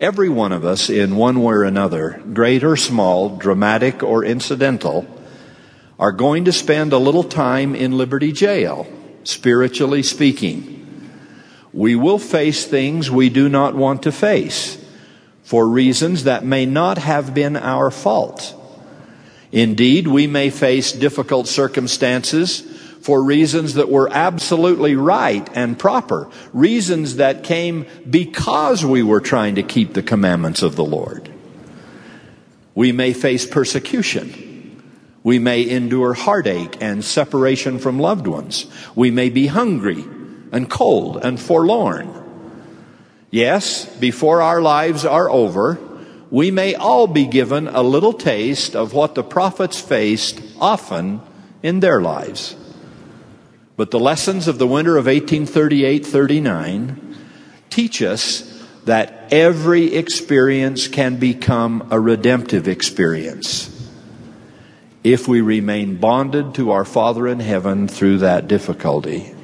Every 0.00 0.28
one 0.28 0.52
of 0.52 0.64
us, 0.64 0.90
in 0.90 1.16
one 1.16 1.40
way 1.40 1.54
or 1.54 1.64
another, 1.64 2.22
great 2.32 2.64
or 2.64 2.76
small, 2.76 3.36
dramatic 3.36 4.02
or 4.02 4.24
incidental, 4.24 5.06
are 5.98 6.12
going 6.12 6.44
to 6.44 6.52
spend 6.52 6.92
a 6.92 6.98
little 6.98 7.22
time 7.24 7.74
in 7.74 7.96
Liberty 7.96 8.32
Jail, 8.32 8.86
spiritually 9.22 10.02
speaking. 10.02 10.70
We 11.72 11.94
will 11.96 12.18
face 12.18 12.64
things 12.64 13.10
we 13.10 13.28
do 13.28 13.48
not 13.48 13.74
want 13.74 14.02
to 14.04 14.12
face 14.12 14.83
for 15.44 15.68
reasons 15.68 16.24
that 16.24 16.44
may 16.44 16.66
not 16.66 16.98
have 16.98 17.34
been 17.34 17.56
our 17.56 17.90
fault. 17.90 18.54
Indeed, 19.52 20.08
we 20.08 20.26
may 20.26 20.50
face 20.50 20.90
difficult 20.90 21.46
circumstances 21.46 22.62
for 23.02 23.22
reasons 23.22 23.74
that 23.74 23.90
were 23.90 24.10
absolutely 24.10 24.96
right 24.96 25.46
and 25.54 25.78
proper, 25.78 26.28
reasons 26.54 27.16
that 27.16 27.44
came 27.44 27.86
because 28.08 28.84
we 28.84 29.02
were 29.02 29.20
trying 29.20 29.56
to 29.56 29.62
keep 29.62 29.92
the 29.92 30.02
commandments 30.02 30.62
of 30.62 30.74
the 30.74 30.84
Lord. 30.84 31.30
We 32.74 32.92
may 32.92 33.12
face 33.12 33.46
persecution. 33.46 34.82
We 35.22 35.38
may 35.38 35.68
endure 35.68 36.14
heartache 36.14 36.78
and 36.80 37.04
separation 37.04 37.78
from 37.78 37.98
loved 37.98 38.26
ones. 38.26 38.66
We 38.94 39.10
may 39.10 39.28
be 39.28 39.46
hungry 39.46 40.02
and 40.50 40.68
cold 40.68 41.18
and 41.22 41.38
forlorn. 41.38 42.23
Yes, 43.34 43.86
before 43.96 44.42
our 44.42 44.62
lives 44.62 45.04
are 45.04 45.28
over, 45.28 45.76
we 46.30 46.52
may 46.52 46.76
all 46.76 47.08
be 47.08 47.26
given 47.26 47.66
a 47.66 47.82
little 47.82 48.12
taste 48.12 48.76
of 48.76 48.92
what 48.92 49.16
the 49.16 49.24
prophets 49.24 49.80
faced 49.80 50.40
often 50.60 51.20
in 51.60 51.80
their 51.80 52.00
lives. 52.00 52.54
But 53.76 53.90
the 53.90 53.98
lessons 53.98 54.46
of 54.46 54.58
the 54.58 54.68
winter 54.68 54.96
of 54.96 55.06
1838 55.06 56.06
39 56.06 57.16
teach 57.70 58.02
us 58.02 58.64
that 58.84 59.32
every 59.32 59.96
experience 59.96 60.86
can 60.86 61.16
become 61.16 61.88
a 61.90 61.98
redemptive 61.98 62.68
experience 62.68 63.68
if 65.02 65.26
we 65.26 65.40
remain 65.40 65.96
bonded 65.96 66.54
to 66.54 66.70
our 66.70 66.84
Father 66.84 67.26
in 67.26 67.40
heaven 67.40 67.88
through 67.88 68.18
that 68.18 68.46
difficulty. 68.46 69.34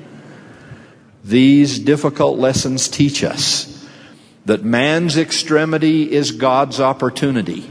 These 1.25 1.81
difficult 1.81 2.39
lessons 2.39 2.87
teach 2.87 3.25
us 3.25 3.80
that 4.51 4.65
man's 4.65 5.17
extremity 5.17 6.11
is 6.11 6.33
God's 6.33 6.81
opportunity. 6.81 7.71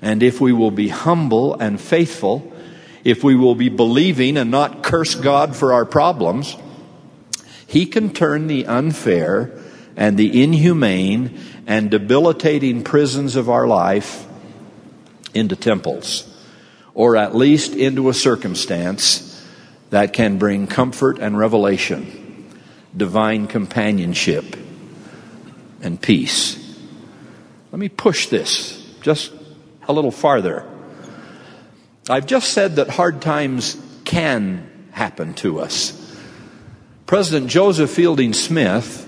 And 0.00 0.22
if 0.22 0.40
we 0.40 0.50
will 0.50 0.70
be 0.70 0.88
humble 0.88 1.54
and 1.60 1.78
faithful, 1.78 2.50
if 3.04 3.22
we 3.22 3.36
will 3.36 3.54
be 3.54 3.68
believing 3.68 4.38
and 4.38 4.50
not 4.50 4.82
curse 4.82 5.14
God 5.14 5.54
for 5.54 5.74
our 5.74 5.84
problems, 5.84 6.56
He 7.66 7.84
can 7.84 8.14
turn 8.14 8.46
the 8.46 8.64
unfair 8.64 9.52
and 9.98 10.16
the 10.16 10.42
inhumane 10.42 11.38
and 11.66 11.90
debilitating 11.90 12.82
prisons 12.82 13.36
of 13.36 13.50
our 13.50 13.66
life 13.66 14.26
into 15.34 15.56
temples, 15.56 16.26
or 16.94 17.16
at 17.16 17.36
least 17.36 17.74
into 17.74 18.08
a 18.08 18.14
circumstance 18.14 19.46
that 19.90 20.14
can 20.14 20.38
bring 20.38 20.68
comfort 20.68 21.18
and 21.18 21.36
revelation, 21.36 22.50
divine 22.96 23.46
companionship, 23.46 24.56
and 25.80 26.00
peace. 26.00 26.62
Let 27.72 27.78
me 27.78 27.88
push 27.88 28.28
this 28.28 28.82
just 29.00 29.32
a 29.88 29.92
little 29.92 30.10
farther. 30.10 30.64
I've 32.08 32.26
just 32.26 32.52
said 32.52 32.76
that 32.76 32.88
hard 32.88 33.20
times 33.20 33.80
can 34.04 34.70
happen 34.92 35.34
to 35.34 35.60
us. 35.60 36.02
President 37.06 37.50
Joseph 37.50 37.90
Fielding 37.90 38.32
Smith 38.32 39.06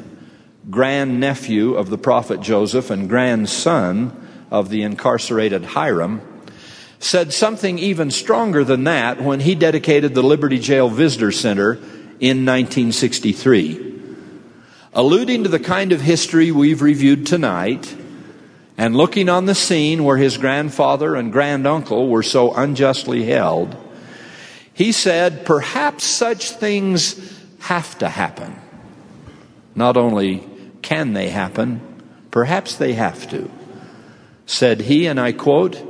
grandnephew 0.71 1.75
of 1.75 1.89
the 1.89 1.99
prophet 1.99 2.41
Joseph 2.41 2.91
and 2.91 3.09
grandson 3.09 4.29
of 4.51 4.69
the 4.69 4.83
incarcerated 4.83 5.65
Hyrum, 5.65 6.21
said 6.99 7.33
something 7.33 7.79
even 7.79 8.11
stronger 8.11 8.65
than 8.65 8.85
that 8.85 9.21
when 9.21 9.41
he 9.41 9.55
dedicated 9.55 10.15
the 10.15 10.23
Liberty 10.23 10.59
Jail 10.59 10.89
Visitor 10.89 11.33
Center 11.33 11.75
in 12.21 12.45
1963. 12.45 13.98
Alluding 14.99 15.45
to 15.45 15.49
the 15.49 15.61
kind 15.61 15.93
of 15.93 16.01
history 16.01 16.51
we've 16.51 16.83
reviewed 16.83 17.25
tonight, 17.25 17.95
and 18.77 18.97
looking 18.97 19.29
on 19.29 19.47
the 19.47 19.55
scene 19.55 20.03
where 20.03 20.17
his 20.17 20.39
grandfather 20.39 21.15
and 21.15 21.31
granduncle 21.31 22.09
were 22.09 22.25
so 22.25 22.53
unjustly 22.53 23.23
held, 23.23 23.77
he 24.75 24.91
said, 24.91 25.47
Perhaps 25.47 26.03
such 26.03 26.51
things 26.51 27.15
have 27.61 27.97
to 27.99 28.09
happen. 28.09 28.57
Not 29.77 29.97
only 29.97 30.45
can 30.83 31.13
they 31.13 31.29
happen? 31.29 31.81
Perhaps 32.33 32.75
they 32.75 32.95
have 32.95 33.31
to. 33.31 33.49
Said 34.47 34.81
he, 34.81 35.07
and 35.07 35.21
I 35.21 35.31
quote, 35.31 35.81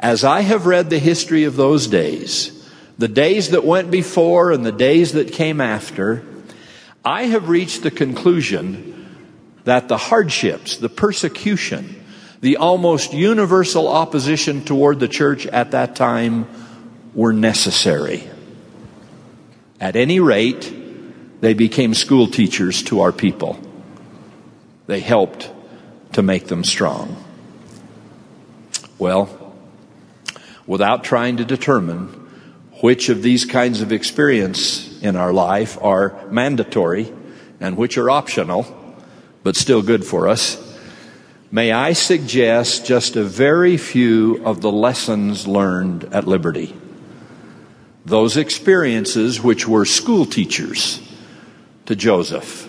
As 0.00 0.24
I 0.24 0.40
have 0.40 0.64
read 0.64 0.88
the 0.88 0.98
history 0.98 1.44
of 1.44 1.56
those 1.56 1.86
days, 1.86 2.66
the 2.96 3.08
days 3.08 3.50
that 3.50 3.66
went 3.66 3.90
before 3.90 4.52
and 4.52 4.64
the 4.64 4.72
days 4.72 5.12
that 5.12 5.34
came 5.34 5.60
after, 5.60 6.24
I 7.04 7.24
have 7.24 7.48
reached 7.48 7.82
the 7.82 7.90
conclusion 7.90 8.92
that 9.64 9.88
the 9.88 9.96
hardships, 9.96 10.76
the 10.76 10.88
persecution, 10.88 12.04
the 12.40 12.56
almost 12.58 13.12
universal 13.12 13.88
opposition 13.88 14.64
toward 14.64 15.00
the 15.00 15.08
church 15.08 15.46
at 15.46 15.72
that 15.72 15.96
time 15.96 16.46
were 17.14 17.32
necessary. 17.32 18.28
At 19.80 19.96
any 19.96 20.20
rate, 20.20 20.72
they 21.40 21.54
became 21.54 21.94
school 21.94 22.28
teachers 22.28 22.82
to 22.84 23.00
our 23.00 23.12
people. 23.12 23.58
They 24.86 25.00
helped 25.00 25.50
to 26.12 26.22
make 26.22 26.46
them 26.46 26.62
strong. 26.62 27.16
Well, 28.98 29.54
without 30.66 31.02
trying 31.02 31.38
to 31.38 31.44
determine 31.44 32.08
which 32.80 33.08
of 33.08 33.22
these 33.22 33.44
kinds 33.44 33.80
of 33.80 33.92
experience 33.92 34.91
in 35.02 35.16
our 35.16 35.32
life 35.32 35.76
are 35.82 36.18
mandatory 36.30 37.12
and 37.60 37.76
which 37.76 37.98
are 37.98 38.08
optional, 38.08 38.64
but 39.42 39.56
still 39.56 39.82
good 39.82 40.04
for 40.04 40.28
us, 40.28 40.58
may 41.50 41.72
I 41.72 41.92
suggest 41.92 42.86
just 42.86 43.16
a 43.16 43.24
very 43.24 43.76
few 43.76 44.44
of 44.44 44.62
the 44.62 44.72
lessons 44.72 45.46
learned 45.46 46.04
at 46.04 46.26
Liberty. 46.26 46.74
Those 48.04 48.36
experiences 48.36 49.42
which 49.42 49.68
were 49.68 49.84
school 49.84 50.24
teachers 50.24 51.00
to 51.86 51.94
Joseph 51.94 52.68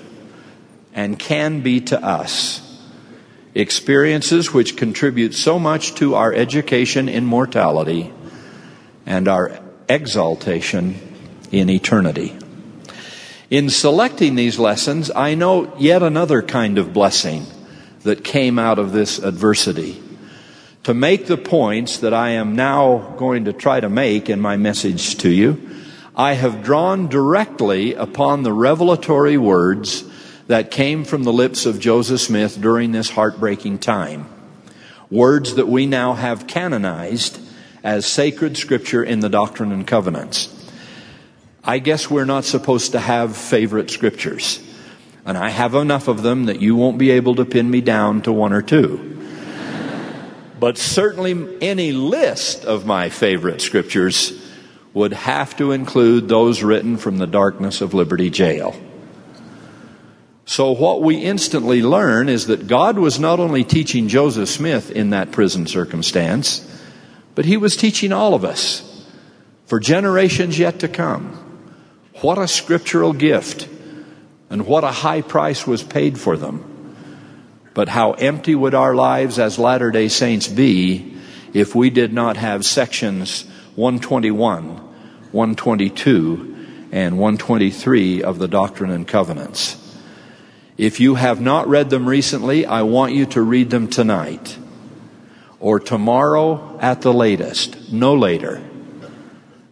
and 0.94 1.18
can 1.18 1.62
be 1.62 1.82
to 1.82 2.04
us. 2.04 2.62
Experiences 3.56 4.52
which 4.52 4.76
contribute 4.76 5.34
so 5.34 5.60
much 5.60 5.96
to 5.96 6.16
our 6.16 6.34
education 6.34 7.08
in 7.08 7.26
mortality 7.26 8.12
and 9.06 9.28
our 9.28 9.60
exaltation 9.88 11.13
in 11.54 11.70
eternity. 11.70 12.36
In 13.50 13.70
selecting 13.70 14.36
these 14.36 14.58
lessons, 14.58 15.12
I 15.16 15.36
note 15.36 15.80
yet 15.80 16.02
another 16.02 16.42
kind 16.42 16.80
of 16.80 16.92
blessing 16.92 17.46
that 18.02 18.24
came 18.24 18.58
out 18.58 18.80
of 18.80 18.92
this 18.92 19.20
adversity. 19.20 20.02
To 20.86 20.94
make 20.94 21.28
the 21.28 21.38
points 21.38 22.00
that 22.00 22.14
I 22.14 22.32
am 22.32 22.56
now 22.56 23.16
going 23.18 23.46
to 23.46 23.54
try 23.54 23.80
to 23.80 23.90
make 23.90 24.30
in 24.30 24.42
my 24.42 24.58
message 24.58 25.18
to 25.20 25.30
you, 25.30 25.70
I 26.16 26.34
have 26.34 26.64
drawn 26.64 27.08
directly 27.08 27.94
upon 27.94 28.44
the 28.44 28.52
revelatory 28.52 29.38
words 29.38 30.04
that 30.48 30.72
came 30.72 31.06
from 31.06 31.24
the 31.24 31.32
lips 31.32 31.66
of 31.66 31.80
Joseph 31.80 32.20
Smith 32.20 32.60
during 32.60 32.92
this 32.92 33.12
heartbreaking 33.12 33.80
time. 33.80 34.26
Words 35.10 35.56
that 35.56 35.68
we 35.68 35.86
now 35.86 36.14
have 36.14 36.48
canonized 36.48 37.40
as 37.84 38.06
sacred 38.06 38.58
scripture 38.58 39.04
in 39.04 39.20
the 39.20 39.30
Doctrine 39.30 39.72
and 39.72 39.86
Covenants. 39.86 40.53
I 41.66 41.80
guess 41.80 42.10
we're 42.10 42.26
not 42.26 42.44
supposed 42.44 42.92
to 42.92 43.00
have 43.00 43.38
favorite 43.38 43.90
scriptures. 43.90 44.60
And 45.26 45.38
I 45.38 45.50
have 45.50 45.76
enough 45.76 46.10
of 46.10 46.22
them 46.22 46.46
that 46.46 46.60
you 46.60 46.76
won't 46.76 46.98
be 46.98 47.12
able 47.12 47.36
to 47.36 47.46
pin 47.46 47.70
me 47.70 47.80
down 47.80 48.22
to 48.24 48.34
one 48.34 48.52
or 48.52 48.62
two. 48.62 49.10
but 50.60 50.78
certainly 50.78 51.58
any 51.62 51.94
list 51.94 52.66
of 52.66 52.86
my 52.86 53.08
favorite 53.08 53.62
scriptures 53.62 54.40
would 54.94 55.14
have 55.14 55.56
to 55.58 55.72
include 55.72 56.28
those 56.28 56.64
written 56.64 56.98
from 56.98 57.18
the 57.18 57.28
darkness 57.28 57.80
of 57.80 57.94
Liberty 57.94 58.30
Jail. 58.30 58.76
So, 60.46 60.74
what 60.74 61.02
we 61.02 61.16
instantly 61.16 61.82
learn 61.82 62.28
is 62.28 62.48
that 62.48 62.68
God 62.68 63.00
was 63.00 63.18
not 63.18 63.40
only 63.40 63.64
teaching 63.64 64.10
Joseph 64.10 64.50
Smith 64.50 64.92
in 64.92 65.12
that 65.12 65.32
prison 65.32 65.66
circumstance, 65.68 66.70
but 67.34 67.46
He 67.46 67.56
was 67.56 67.78
teaching 67.78 68.12
all 68.12 68.34
of 68.34 68.44
us 68.44 69.08
for 69.66 69.80
generations 69.80 70.60
yet 70.60 70.80
to 70.80 70.90
come. 70.90 71.53
What 72.24 72.38
a 72.38 72.48
scriptural 72.48 73.12
gift, 73.12 73.68
and 74.50 74.66
what 74.66 74.86
a 74.86 74.94
high 74.94 75.20
price 75.20 75.68
was 75.68 75.84
paid 75.84 76.18
for 76.18 76.38
them. 76.38 76.64
But 77.74 77.90
how 77.90 78.14
empty 78.14 78.56
would 78.56 78.74
our 78.74 78.96
lives 78.96 79.40
as 79.40 79.60
Latter 79.60 79.92
day 79.92 80.08
Saints 80.08 80.48
be 80.48 81.18
if 81.54 81.76
we 81.76 81.90
did 81.90 82.14
not 82.14 82.38
have 82.38 82.66
sections 82.66 83.44
121, 83.76 84.68
122, 85.34 86.56
and 86.94 87.20
123 87.20 88.24
of 88.24 88.40
the 88.40 88.48
Doctrine 88.48 88.92
and 88.92 89.06
Covenants? 89.06 89.76
If 90.78 91.02
you 91.02 91.16
have 91.16 91.42
not 91.42 91.68
read 91.68 91.90
them 91.90 92.08
recently, 92.08 92.66
I 92.66 92.84
want 92.84 93.12
you 93.12 93.26
to 93.26 93.42
read 93.42 93.70
them 93.70 93.90
tonight 93.90 94.58
or 95.60 95.78
tomorrow 95.78 96.80
at 96.80 97.02
the 97.02 97.14
latest, 97.14 97.92
no 97.92 98.16
later. 98.16 98.64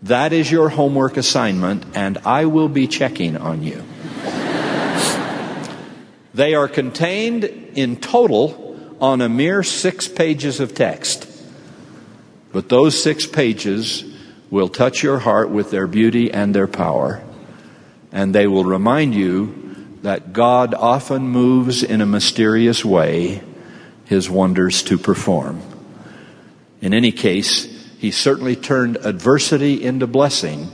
That 0.03 0.33
is 0.33 0.51
your 0.51 0.69
homework 0.69 1.17
assignment, 1.17 1.85
and 1.95 2.17
I 2.25 2.45
will 2.45 2.69
be 2.69 2.87
checking 2.87 3.37
on 3.37 3.61
you. 3.61 3.83
they 6.33 6.55
are 6.55 6.67
contained 6.67 7.43
in 7.43 7.97
total 7.97 8.95
on 8.99 9.21
a 9.21 9.29
mere 9.29 9.61
six 9.61 10.07
pages 10.07 10.59
of 10.59 10.73
text. 10.73 11.27
But 12.51 12.69
those 12.69 13.01
six 13.01 13.27
pages 13.27 14.03
will 14.49 14.69
touch 14.69 15.03
your 15.03 15.19
heart 15.19 15.49
with 15.49 15.71
their 15.71 15.87
beauty 15.87 16.31
and 16.31 16.53
their 16.53 16.67
power, 16.67 17.23
and 18.11 18.33
they 18.33 18.47
will 18.47 18.65
remind 18.65 19.13
you 19.13 19.61
that 20.01 20.33
God 20.33 20.73
often 20.73 21.27
moves 21.27 21.83
in 21.83 22.01
a 22.01 22.05
mysterious 22.07 22.83
way 22.83 23.41
his 24.05 24.29
wonders 24.29 24.81
to 24.83 24.97
perform. 24.97 25.61
In 26.81 26.93
any 26.93 27.11
case, 27.11 27.80
he 28.01 28.09
certainly 28.09 28.55
turned 28.55 28.97
adversity 28.97 29.83
into 29.83 30.07
blessing 30.07 30.71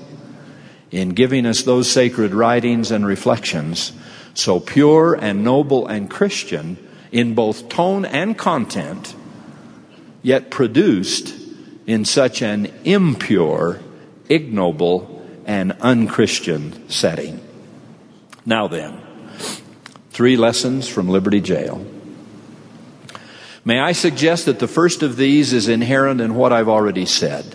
in 0.91 1.09
giving 1.09 1.45
us 1.45 1.63
those 1.63 1.91
sacred 1.91 2.33
writings 2.33 2.89
and 2.89 3.05
reflections, 3.05 3.91
so 4.33 4.61
pure 4.61 5.13
and 5.13 5.43
noble 5.43 5.85
and 5.87 6.09
Christian 6.09 6.77
in 7.11 7.35
both 7.35 7.67
tone 7.67 8.05
and 8.05 8.37
content, 8.37 9.13
yet 10.23 10.49
produced 10.49 11.35
in 11.85 12.05
such 12.05 12.41
an 12.41 12.71
impure, 12.85 13.81
ignoble, 14.29 15.21
and 15.45 15.73
unchristian 15.81 16.89
setting. 16.89 17.41
Now 18.45 18.69
then, 18.69 19.01
Three 20.17 20.35
lessons 20.35 20.87
from 20.87 21.09
Liberty 21.09 21.41
Jail. 21.41 21.85
May 23.67 23.81
I 23.81 23.91
suggest 23.91 24.45
that 24.45 24.59
the 24.59 24.67
first 24.67 25.03
of 25.03 25.17
these 25.17 25.51
is 25.51 25.67
inherent 25.67 26.21
in 26.21 26.35
what 26.35 26.53
I've 26.53 26.69
already 26.69 27.05
said. 27.05 27.53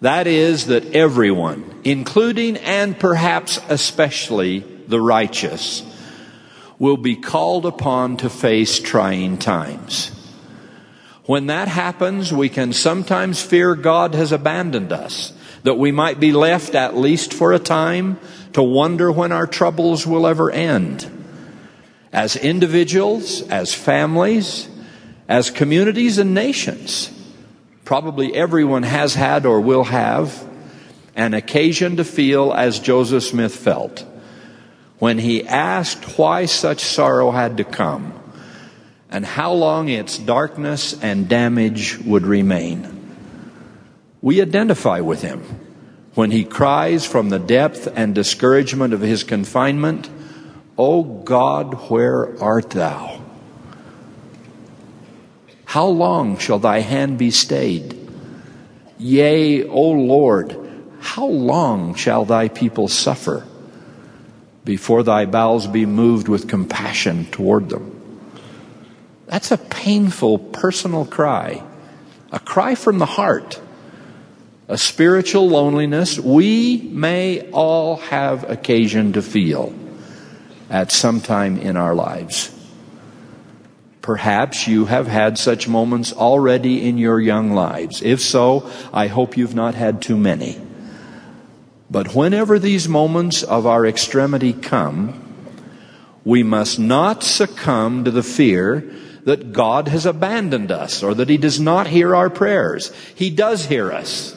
That 0.00 0.26
is 0.26 0.68
that 0.68 0.94
everyone, 0.94 1.82
including 1.84 2.56
and 2.56 2.98
perhaps 2.98 3.60
especially 3.68 4.60
the 4.60 5.02
righteous, 5.02 5.82
will 6.78 6.96
be 6.96 7.14
called 7.14 7.66
upon 7.66 8.16
to 8.16 8.30
face 8.30 8.80
trying 8.80 9.36
times. 9.36 10.12
When 11.26 11.48
that 11.48 11.68
happens, 11.68 12.32
we 12.32 12.48
can 12.48 12.72
sometimes 12.72 13.42
fear 13.42 13.74
God 13.74 14.14
has 14.14 14.32
abandoned 14.32 14.94
us, 14.94 15.34
that 15.62 15.76
we 15.76 15.92
might 15.92 16.18
be 16.18 16.32
left, 16.32 16.74
at 16.74 16.96
least 16.96 17.34
for 17.34 17.52
a 17.52 17.58
time, 17.58 18.18
to 18.54 18.62
wonder 18.62 19.12
when 19.12 19.32
our 19.32 19.46
troubles 19.46 20.06
will 20.06 20.26
ever 20.26 20.50
end. 20.50 21.06
As 22.14 22.34
individuals, 22.34 23.42
as 23.42 23.74
families, 23.74 24.70
as 25.28 25.50
communities 25.50 26.18
and 26.18 26.32
nations, 26.32 27.12
probably 27.84 28.34
everyone 28.34 28.82
has 28.82 29.14
had 29.14 29.44
or 29.44 29.60
will 29.60 29.84
have 29.84 30.46
an 31.14 31.34
occasion 31.34 31.96
to 31.96 32.04
feel 32.04 32.52
as 32.52 32.80
Joseph 32.80 33.22
Smith 33.22 33.54
felt 33.54 34.06
when 34.98 35.18
he 35.18 35.46
asked 35.46 36.18
why 36.18 36.46
such 36.46 36.80
sorrow 36.80 37.30
had 37.30 37.58
to 37.58 37.64
come 37.64 38.14
and 39.10 39.24
how 39.24 39.52
long 39.52 39.88
its 39.88 40.18
darkness 40.18 41.00
and 41.02 41.28
damage 41.28 41.98
would 41.98 42.26
remain. 42.26 42.94
We 44.20 44.42
identify 44.42 45.00
with 45.00 45.22
him 45.22 45.42
when 46.14 46.30
he 46.30 46.44
cries 46.44 47.06
from 47.06 47.28
the 47.28 47.38
depth 47.38 47.86
and 47.94 48.14
discouragement 48.14 48.92
of 48.92 49.00
his 49.00 49.24
confinement, 49.24 50.10
O 50.76 51.02
God, 51.02 51.74
where 51.90 52.40
art 52.42 52.70
thou? 52.70 53.17
How 55.68 55.86
long 55.86 56.38
shall 56.38 56.58
thy 56.58 56.80
hand 56.80 57.18
be 57.18 57.30
stayed? 57.30 57.94
Yea, 58.98 59.64
O 59.64 59.90
Lord, 59.90 60.56
how 61.00 61.26
long 61.26 61.94
shall 61.94 62.24
thy 62.24 62.48
people 62.48 62.88
suffer? 62.88 63.44
before 64.68 65.02
thy 65.02 65.24
bowels 65.24 65.66
be 65.66 65.86
moved 65.86 66.28
with 66.28 66.46
compassion 66.46 67.24
toward 67.30 67.70
them. 67.70 67.90
That's 69.24 69.50
a 69.50 69.56
painful 69.56 70.38
personal 70.38 71.06
cry, 71.06 71.62
a 72.30 72.38
cry 72.38 72.74
from 72.74 72.98
the 72.98 73.06
heart, 73.06 73.58
a 74.68 74.76
spiritual 74.76 75.48
loneliness 75.48 76.18
we 76.18 76.82
may 76.92 77.50
all 77.50 77.96
have 77.96 78.50
occasion 78.50 79.14
to 79.14 79.22
feel 79.22 79.72
at 80.68 80.92
some 80.92 81.22
time 81.22 81.56
in 81.56 81.78
our 81.78 81.94
lives. 81.94 82.50
Perhaps 84.08 84.66
you 84.66 84.86
have 84.86 85.06
had 85.06 85.36
such 85.36 85.68
moments 85.68 86.14
already 86.14 86.88
in 86.88 86.96
your 86.96 87.20
young 87.20 87.52
lives. 87.52 88.00
If 88.00 88.22
so, 88.22 88.70
I 88.90 89.06
hope 89.08 89.36
you've 89.36 89.54
not 89.54 89.74
had 89.74 90.00
too 90.00 90.16
many. 90.16 90.58
But 91.90 92.14
whenever 92.14 92.58
these 92.58 92.88
moments 92.88 93.42
of 93.42 93.66
our 93.66 93.84
extremity 93.84 94.54
come, 94.54 95.12
we 96.24 96.42
must 96.42 96.78
not 96.78 97.22
succumb 97.22 98.04
to 98.04 98.10
the 98.10 98.22
fear 98.22 98.90
that 99.24 99.52
God 99.52 99.88
has 99.88 100.06
abandoned 100.06 100.72
us 100.72 101.02
or 101.02 101.12
that 101.12 101.28
He 101.28 101.36
does 101.36 101.60
not 101.60 101.86
hear 101.86 102.16
our 102.16 102.30
prayers. 102.30 102.90
He 103.14 103.28
does 103.28 103.66
hear 103.66 103.92
us. 103.92 104.34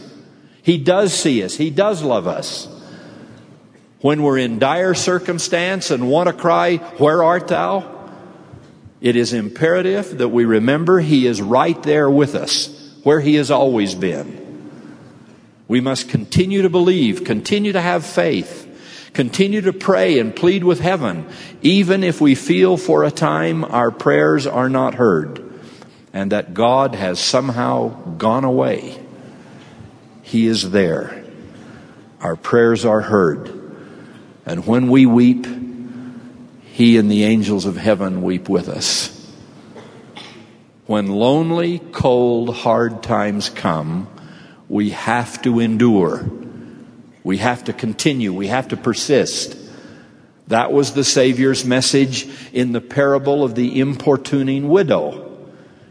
He 0.64 0.80
does 0.80 1.14
see 1.14 1.46
us. 1.46 1.56
He 1.56 1.70
does 1.70 2.04
love 2.04 2.28
us. 2.28 2.68
When 4.02 4.22
we're 4.22 4.40
in 4.40 4.60
dire 4.60 4.96
circumstance 4.96 5.92
and 5.92 6.10
want 6.10 6.28
to 6.28 6.34
cry, 6.34 6.76
Where 6.98 7.24
art 7.24 7.48
thou? 7.48 8.01
It 9.02 9.16
is 9.16 9.34
imperative 9.34 10.20
that 10.20 10.30
we 10.30 10.46
remember 10.46 11.00
He 11.00 11.26
is 11.26 11.42
right 11.42 11.82
there 11.84 12.10
with 12.10 12.36
us, 12.36 12.68
where 13.04 13.20
He 13.20 13.36
has 13.36 13.50
always 13.52 13.96
been. 13.96 14.40
We 15.68 15.82
must 15.82 16.10
continue 16.10 16.62
to 16.62 16.70
believe, 16.70 17.24
continue 17.24 17.74
to 17.74 17.82
have 17.82 18.06
faith, 18.06 18.68
continue 19.14 19.62
to 19.62 19.74
pray 19.74 20.20
and 20.20 20.36
plead 20.36 20.64
with 20.64 20.80
heaven, 20.80 21.28
even 21.62 22.04
if 22.04 22.22
we 22.22 22.36
feel 22.36 22.78
for 22.78 23.04
a 23.04 23.12
time 23.12 23.64
our 23.64 23.90
prayers 23.90 24.46
are 24.46 24.70
not 24.70 24.96
heard 24.96 25.52
and 26.14 26.32
that 26.32 26.54
God 26.54 26.96
has 26.96 27.20
somehow 27.20 27.90
gone 28.18 28.44
away. 28.44 29.02
He 30.24 30.48
is 30.48 30.72
there. 30.72 31.24
Our 32.20 32.36
prayers 32.36 32.86
are 32.86 33.02
heard. 33.02 33.48
And 34.46 34.66
when 34.68 34.90
we 34.90 35.06
weep, 35.06 35.46
He 36.72 36.98
and 36.98 37.12
the 37.12 37.26
angels 37.26 37.66
of 37.66 37.76
heaven 37.76 38.22
weep 38.22 38.48
with 38.48 38.70
us. 38.70 39.10
When 40.86 41.08
lonely, 41.08 41.80
cold, 41.80 42.56
hard 42.56 43.04
times 43.04 43.50
come, 43.50 44.08
we 44.70 44.92
have 44.92 45.42
to 45.42 45.60
endure. 45.60 46.26
We 47.26 47.38
have 47.38 47.66
to 47.66 47.74
continue. 47.74 48.34
We 48.34 48.48
have 48.48 48.70
to 48.70 48.78
persist. 48.78 49.58
That 50.48 50.72
was 50.72 50.94
the 50.94 51.04
Savior's 51.04 51.66
message 51.66 52.28
in 52.54 52.72
the 52.72 52.82
parable 52.82 53.44
of 53.44 53.54
the 53.54 53.80
importuning 53.80 54.70
widow. 54.70 55.46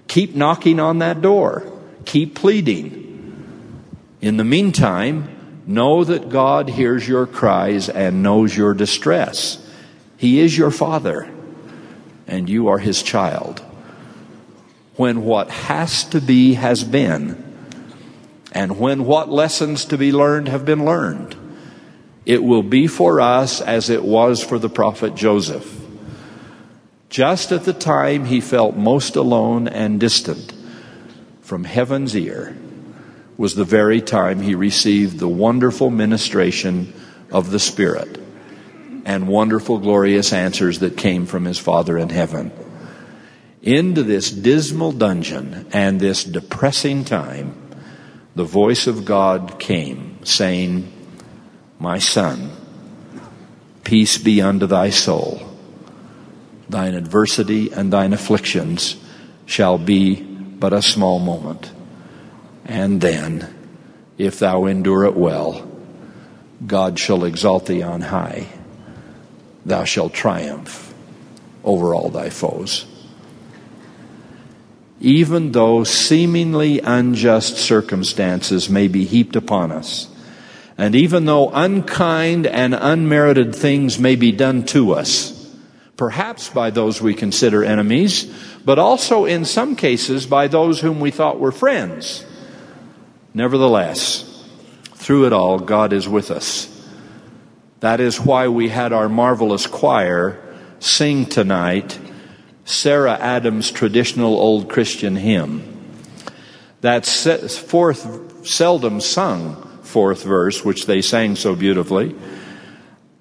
Keep 0.08 0.34
knocking 0.34 0.80
on 0.80 1.00
that 1.00 1.20
door. 1.20 1.70
Keep 2.06 2.34
pleading. 2.34 4.16
In 4.22 4.38
the 4.38 4.44
meantime, 4.44 5.62
know 5.66 6.04
that 6.04 6.30
God 6.30 6.70
hears 6.70 7.06
your 7.06 7.26
cries 7.26 7.90
and 7.90 8.22
knows 8.22 8.56
your 8.56 8.72
distress. 8.72 9.58
He 10.20 10.40
is 10.40 10.59
your 10.59 10.70
Father, 10.70 11.30
and 12.26 12.46
you 12.46 12.68
are 12.68 12.76
His 12.76 13.02
child. 13.02 13.61
When 14.96 15.24
what 15.24 15.48
has 15.48 16.04
to 16.11 16.20
be 16.20 16.52
has 16.52 16.85
been, 16.85 17.42
and 18.52 18.78
when 18.78 19.06
what 19.06 19.30
lessons 19.30 19.87
to 19.87 19.96
be 19.96 20.12
learned 20.12 20.48
have 20.48 20.66
been 20.66 20.85
learned, 20.85 21.37
it 22.26 22.44
will 22.44 22.62
be 22.62 22.87
for 22.87 23.18
us 23.18 23.62
as 23.62 23.88
it 23.88 24.04
was 24.04 24.44
for 24.44 24.59
the 24.59 24.68
prophet 24.68 25.14
Joseph. 25.14 25.80
Just 27.09 27.50
at 27.50 27.64
the 27.64 27.72
time 27.72 28.26
he 28.26 28.42
felt 28.42 28.76
most 28.76 29.16
alone 29.16 29.68
and 29.68 29.98
distant 29.98 30.52
from 31.40 31.64
heaven's 31.64 32.14
ear 32.14 32.54
was 33.38 33.54
the 33.54 33.64
very 33.64 34.02
time 34.02 34.42
he 34.42 34.54
received 34.54 35.18
the 35.18 35.26
wonderful 35.26 35.88
ministration 35.88 36.92
of 37.33 37.50
the 37.50 37.59
Spirit 37.59 38.19
and 39.04 39.28
wonderful, 39.28 39.78
glorious 39.78 40.32
answers 40.32 40.80
that 40.80 40.96
came 40.96 41.26
from 41.26 41.44
his 41.44 41.58
Father 41.58 41.98
in 41.98 42.08
heaven. 42.08 42.52
Into 43.62 44.02
this 44.02 44.30
dismal 44.30 44.92
dungeon 44.92 45.66
and 45.72 46.00
this 46.00 46.24
depressing 46.24 47.04
time, 47.04 47.54
the 48.34 48.44
voice 48.44 48.86
of 48.86 49.04
God 49.04 49.58
came, 49.58 50.24
saying, 50.24 50.90
My 51.78 51.98
son, 51.98 52.50
peace 53.84 54.18
be 54.18 54.40
unto 54.40 54.66
thy 54.66 54.90
soul. 54.90 55.42
Thine 56.68 56.94
adversity 56.94 57.72
and 57.72 57.92
thine 57.92 58.12
afflictions 58.12 58.96
shall 59.46 59.76
be 59.76 60.22
but 60.22 60.72
a 60.72 60.82
small 60.82 61.18
moment. 61.18 61.72
And 62.64 63.00
then, 63.00 63.52
if 64.16 64.38
thou 64.38 64.66
endure 64.66 65.04
it 65.04 65.16
well, 65.16 65.68
God 66.66 66.98
shall 66.98 67.24
exalt 67.24 67.66
thee 67.66 67.82
on 67.82 68.02
high. 68.02 68.46
Thou 69.64 69.85
shalt 69.85 70.12
triumph 70.12 70.94
over 71.64 71.94
all 71.94 72.09
thy 72.09 72.31
foes 72.31 72.87
even 75.01 75.53
though 75.53 75.83
seemingly 75.83 76.79
unjust 76.81 77.57
circumstances 77.57 78.68
may 78.68 78.87
be 78.87 79.07
heaped 79.07 79.35
upon 79.35 79.73
us, 79.73 80.09
and 80.77 80.94
even 80.94 81.25
though 81.25 81.51
unkind 81.51 82.46
and 82.46 82.75
unmerited 82.75 83.55
things 83.55 83.99
may 83.99 84.14
be 84.14 84.31
done 84.31 84.62
to 84.64 84.92
us, 84.92 85.37
perhaps 85.96 86.51
by 86.51 86.70
those 86.70 87.01
we 87.01 87.14
consider 87.14 87.64
enemies, 87.64 88.31
but 88.64 88.79
also 88.79 89.25
in 89.25 89.44
some 89.44 89.75
cases 89.75 90.27
by 90.27 90.46
those 90.46 90.81
whom 90.81 91.01
we 91.01 91.11
thought 91.11 91.40
were 91.40 91.53
friends. 91.53 92.25
Nevertheless, 93.33 94.27
through 94.94 95.27
it 95.27 95.33
all, 95.33 95.59
God 95.59 95.94
is 95.94 96.09
with 96.09 96.31
us. 96.31 96.66
That 97.80 98.00
is 98.00 98.20
why 98.20 98.48
we 98.48 98.68
had 98.68 98.92
our 98.92 99.08
marvelous 99.08 99.66
choir 99.66 100.40
sing 100.78 101.26
tonight 101.26 101.98
Sarah 102.64 103.18
Adams' 103.18 103.70
traditional 103.70 104.38
old 104.38 104.68
Christian 104.68 105.16
hymn. 105.16 105.62
That 106.82 107.04
fourth, 107.04 108.46
seldom 108.46 109.00
sung 109.00 109.80
fourth 109.82 110.22
verse, 110.22 110.64
which 110.64 110.86
they 110.86 111.02
sang 111.02 111.36
so 111.36 111.54
beautifully. 111.56 112.14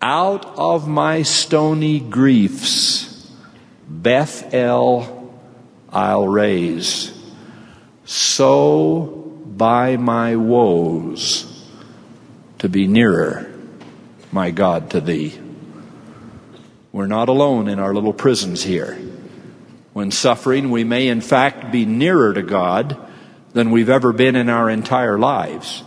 Out 0.02 0.46
of 0.58 0.88
my 0.88 1.24
stony 1.24 2.00
griefs, 2.00 3.30
Bethel 3.88 5.20
I'll 5.92 6.28
raise. 6.28 7.12
So 8.06 9.34
by 9.46 9.98
my 9.98 10.36
woes 10.36 11.46
to 12.60 12.70
be 12.70 12.88
nearer, 12.88 13.49
my 14.32 14.52
God, 14.52 14.92
to 14.92 15.02
thee. 15.02 15.40
We're 16.92 17.08
not 17.08 17.30
alone 17.30 17.68
in 17.68 17.80
our 17.80 17.94
little 17.94 18.14
prisons 18.14 18.64
here. 18.64 18.96
When 19.94 20.12
suffering, 20.12 20.72
we 20.72 20.84
may 20.84 21.08
in 21.08 21.22
fact 21.22 21.72
be 21.72 21.86
nearer 21.86 22.34
to 22.34 22.42
God 22.42 22.98
than 23.54 23.72
we've 23.72 23.90
ever 23.90 24.14
been 24.14 24.36
in 24.36 24.50
our 24.50 24.70
entire 24.70 25.18
lives. 25.18 25.84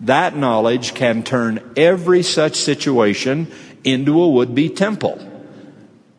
That 0.00 0.36
knowledge 0.36 0.94
can 0.94 1.22
turn 1.22 1.72
every 1.76 2.22
such 2.22 2.56
situation 2.56 3.50
into 3.84 4.20
a 4.20 4.28
would 4.28 4.54
be 4.54 4.68
temple. 4.68 5.32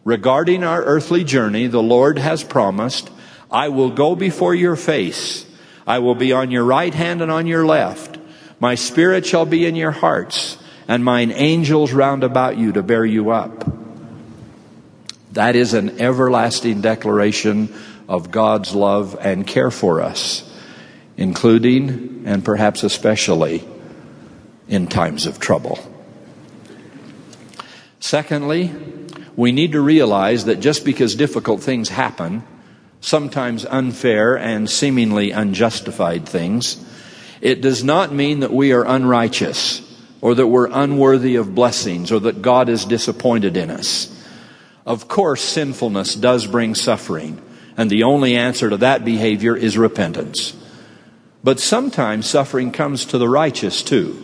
Regarding 0.03 0.63
our 0.63 0.81
earthly 0.81 1.23
journey, 1.23 1.67
the 1.67 1.83
Lord 1.83 2.17
has 2.17 2.43
promised, 2.43 3.09
I 3.51 3.69
will 3.69 3.91
go 3.91 4.15
before 4.15 4.55
your 4.55 4.75
face. 4.75 5.45
I 5.85 5.99
will 5.99 6.15
be 6.15 6.31
on 6.31 6.49
your 6.49 6.63
right 6.63 6.93
hand 6.93 7.21
and 7.21 7.31
on 7.31 7.45
your 7.45 7.65
left. 7.65 8.17
My 8.59 8.75
spirit 8.75 9.25
shall 9.25 9.45
be 9.45 9.65
in 9.65 9.75
your 9.75 9.91
hearts, 9.91 10.56
and 10.87 11.03
mine 11.03 11.31
angels 11.31 11.91
round 11.91 12.23
about 12.23 12.57
you 12.57 12.71
to 12.73 12.83
bear 12.83 13.05
you 13.05 13.31
up. 13.31 13.65
That 15.33 15.55
is 15.55 15.73
an 15.73 15.99
everlasting 16.01 16.81
declaration 16.81 17.73
of 18.07 18.31
God's 18.31 18.73
love 18.73 19.17
and 19.19 19.45
care 19.45 19.71
for 19.71 20.01
us 20.01 20.47
including 21.17 22.23
and 22.25 22.45
perhaps 22.45 22.83
especially 22.83 23.67
in 24.69 24.87
times 24.87 25.25
of 25.25 25.39
trouble. 25.39 25.79
Secondly, 27.99 28.73
we 29.35 29.51
need 29.51 29.71
to 29.71 29.81
realize 29.81 30.45
that 30.45 30.59
just 30.59 30.85
because 30.85 31.15
difficult 31.15 31.61
things 31.61 31.89
happen, 31.89 32.43
sometimes 33.01 33.65
unfair 33.65 34.37
and 34.37 34.69
seemingly 34.69 35.31
unjustified 35.31 36.29
things, 36.29 36.83
it 37.41 37.61
does 37.61 37.83
not 37.83 38.13
mean 38.13 38.41
that 38.41 38.53
we 38.53 38.71
are 38.71 38.83
unrighteous 38.83 39.81
or 40.21 40.35
that 40.35 40.47
we're 40.47 40.69
unworthy 40.71 41.35
of 41.35 41.53
blessings 41.53 42.11
or 42.11 42.19
that 42.21 42.41
God 42.41 42.69
is 42.69 42.85
disappointed 42.85 43.57
in 43.57 43.69
us. 43.69 44.13
Of 44.85 45.07
course, 45.07 45.41
sinfulness 45.41 46.15
does 46.15 46.47
bring 46.47 46.73
suffering, 46.73 47.41
and 47.75 47.89
the 47.89 48.03
only 48.03 48.35
answer 48.35 48.69
to 48.69 48.77
that 48.77 49.05
behavior 49.05 49.55
is 49.55 49.77
repentance. 49.77 50.55
But 51.43 51.59
sometimes 51.59 52.25
suffering 52.25 52.71
comes 52.71 53.05
to 53.07 53.17
the 53.17 53.29
righteous 53.29 53.83
too. 53.83 54.23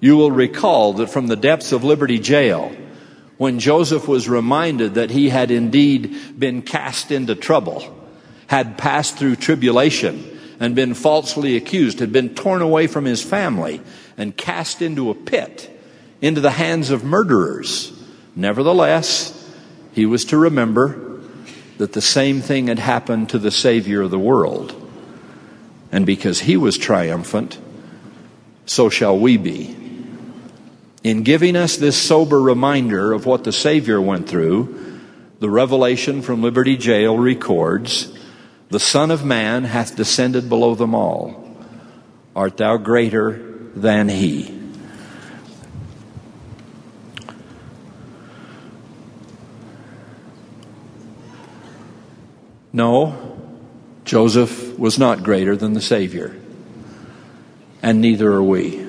You 0.00 0.16
will 0.16 0.30
recall 0.30 0.94
that 0.94 1.10
from 1.10 1.26
the 1.26 1.36
depths 1.36 1.72
of 1.72 1.84
Liberty 1.84 2.18
Jail, 2.18 2.74
when 3.36 3.58
Joseph 3.58 4.06
was 4.06 4.28
reminded 4.28 4.94
that 4.94 5.10
he 5.10 5.28
had 5.28 5.50
indeed 5.50 6.16
been 6.38 6.62
cast 6.62 7.10
into 7.10 7.34
trouble, 7.34 7.82
had 8.48 8.76
passed 8.76 9.16
through 9.16 9.36
tribulation, 9.36 10.38
and 10.60 10.74
been 10.74 10.92
falsely 10.92 11.56
accused, 11.56 12.00
had 12.00 12.12
been 12.12 12.34
torn 12.34 12.60
away 12.60 12.86
from 12.86 13.06
his 13.06 13.22
family, 13.22 13.80
and 14.20 14.36
cast 14.36 14.82
into 14.82 15.08
a 15.08 15.14
pit, 15.14 15.70
into 16.20 16.42
the 16.42 16.50
hands 16.50 16.90
of 16.90 17.02
murderers. 17.02 17.90
Nevertheless, 18.36 19.50
he 19.92 20.04
was 20.04 20.26
to 20.26 20.36
remember 20.36 21.22
that 21.78 21.94
the 21.94 22.02
same 22.02 22.42
thing 22.42 22.66
had 22.66 22.78
happened 22.78 23.30
to 23.30 23.38
the 23.38 23.50
Savior 23.50 24.02
of 24.02 24.10
the 24.10 24.18
world. 24.18 24.76
And 25.90 26.04
because 26.04 26.40
he 26.40 26.58
was 26.58 26.76
triumphant, 26.76 27.58
so 28.66 28.90
shall 28.90 29.18
we 29.18 29.38
be. 29.38 29.74
In 31.02 31.22
giving 31.22 31.56
us 31.56 31.78
this 31.78 31.96
sober 31.96 32.42
reminder 32.42 33.14
of 33.14 33.24
what 33.24 33.44
the 33.44 33.52
Savior 33.52 34.02
went 34.02 34.28
through, 34.28 35.00
the 35.38 35.48
revelation 35.48 36.20
from 36.20 36.42
Liberty 36.42 36.76
Jail 36.76 37.16
records, 37.16 38.12
The 38.68 38.78
Son 38.78 39.10
of 39.10 39.24
Man 39.24 39.64
hath 39.64 39.96
descended 39.96 40.50
below 40.50 40.74
them 40.74 40.94
all. 40.94 41.56
Art 42.36 42.58
thou 42.58 42.76
greater 42.76 43.49
than 43.74 44.08
he? 44.08 44.56
No, 52.72 53.36
Joseph 54.04 54.78
was 54.78 54.98
not 54.98 55.22
greater 55.22 55.56
than 55.56 55.72
the 55.72 55.80
Savior, 55.80 56.36
and 57.82 58.00
neither 58.00 58.32
are 58.32 58.42
we. 58.42 58.86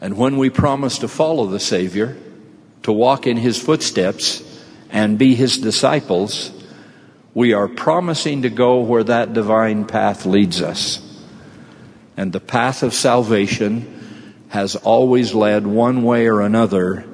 And 0.00 0.16
when 0.16 0.36
we 0.36 0.50
promise 0.50 0.98
to 0.98 1.08
follow 1.08 1.46
the 1.46 1.58
Savior, 1.58 2.16
to 2.82 2.92
walk 2.92 3.26
in 3.26 3.36
his 3.36 3.60
footsteps, 3.60 4.42
and 4.90 5.18
be 5.18 5.34
his 5.34 5.58
disciples, 5.58 6.50
we 7.34 7.52
are 7.52 7.68
promising 7.68 8.42
to 8.42 8.50
go 8.50 8.80
where 8.80 9.04
that 9.04 9.32
divine 9.32 9.86
path 9.86 10.24
leads 10.24 10.62
us. 10.62 11.07
And 12.18 12.32
the 12.32 12.40
path 12.40 12.82
of 12.82 12.94
salvation 12.94 14.42
has 14.48 14.74
always 14.74 15.34
led 15.34 15.64
one 15.68 16.02
way 16.02 16.26
or 16.26 16.40
another 16.40 17.04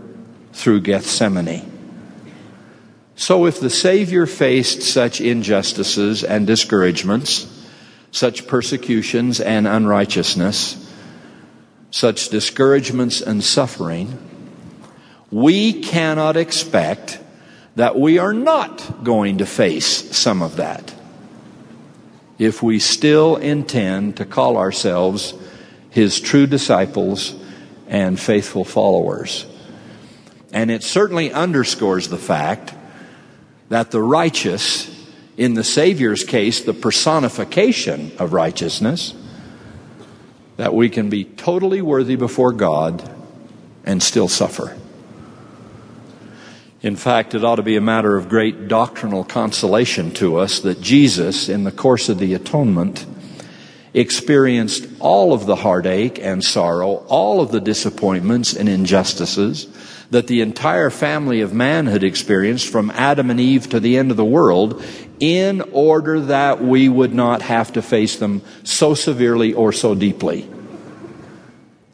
through 0.55 0.81
Gethsemane. 0.81 1.71
So 3.15 3.45
if 3.45 3.61
the 3.61 3.69
Savior 3.69 4.25
faced 4.25 4.81
such 4.81 5.21
injustices 5.21 6.25
and 6.25 6.47
discouragements, 6.47 7.47
such 8.13 8.47
persecutions 8.47 9.41
and 9.41 9.69
unrighteousness, 9.69 10.91
such 11.91 12.31
discouragements 12.31 13.21
and 13.21 13.45
suffering, 13.45 14.17
we 15.31 15.83
cannot 15.83 16.39
expect 16.39 17.21
that 17.77 18.01
we 18.01 18.19
are 18.19 18.33
not 18.33 19.05
going 19.05 19.37
to 19.37 19.47
face 19.47 20.17
some 20.17 20.41
of 20.41 20.57
that 20.57 20.94
if 22.39 22.63
we 22.63 22.79
still 22.79 23.37
intend 23.37 24.17
to 24.17 24.25
call 24.25 24.57
ourselves 24.57 25.35
His 25.91 26.21
true 26.21 26.47
disciples 26.47 27.35
and 27.89 28.19
faithful 28.19 28.65
followers. 28.65 29.47
And 30.53 30.71
it 30.71 30.83
certainly 30.83 31.33
underscores 31.33 32.09
the 32.09 32.19
fact 32.19 32.75
that 33.69 33.91
the 33.91 34.03
righteous, 34.03 34.91
in 35.37 35.55
the 35.55 35.65
Savior's 35.65 36.25
case, 36.25 36.63
the 36.63 36.75
personification 36.75 38.13
of 38.19 38.33
righteousness, 38.33 39.15
that 40.57 40.75
we 40.75 40.89
can 40.89 41.11
be 41.11 41.25
totally 41.25 41.83
worthy 41.83 42.17
before 42.17 42.53
God 42.53 43.11
and 43.85 44.03
still 44.03 44.29
suffer. 44.29 44.77
In 46.85 46.97
fact, 46.97 47.35
it 47.35 47.43
ought 47.43 47.57
to 47.57 47.63
be 47.63 47.77
a 47.77 47.81
matter 47.81 48.15
of 48.15 48.29
great 48.29 48.69
doctrinal 48.69 49.25
consolation 49.25 50.11
to 50.17 50.37
us 50.37 50.61
that 50.61 50.83
Jesus, 50.83 51.49
in 51.49 51.65
the 51.65 51.73
course 51.73 52.11
of 52.11 52.19
the 52.19 52.35
atonement, 52.35 53.07
experienced 53.95 54.87
all 55.01 55.33
of 55.33 55.47
the 55.47 55.57
heartache 55.57 56.19
and 56.19 56.45
sorrow, 56.45 56.97
all 57.09 57.41
of 57.41 57.51
the 57.53 57.61
disappointments 57.63 58.53
and 58.53 58.69
injustices 58.69 59.67
that 60.11 60.27
the 60.27 60.43
entire 60.43 60.91
family 60.91 61.41
of 61.41 61.55
man 61.55 61.87
had 61.87 62.05
experienced 62.05 62.69
from 62.69 62.91
Adam 62.91 63.31
and 63.31 63.41
Eve 63.41 63.67
to 63.71 63.81
the 63.81 63.97
end 63.97 64.11
of 64.11 64.19
the 64.19 64.23
world 64.23 64.85
in 65.21 65.63
order 65.73 66.21
that 66.21 66.63
we 66.63 66.91
would 66.91 67.15
not 67.15 67.41
have 67.41 67.73
to 67.73 67.81
face 67.81 68.17
them 68.17 68.43
so 68.63 68.93
severely 68.93 69.55
or 69.55 69.73
so 69.73 69.95
deeply. 69.95 70.47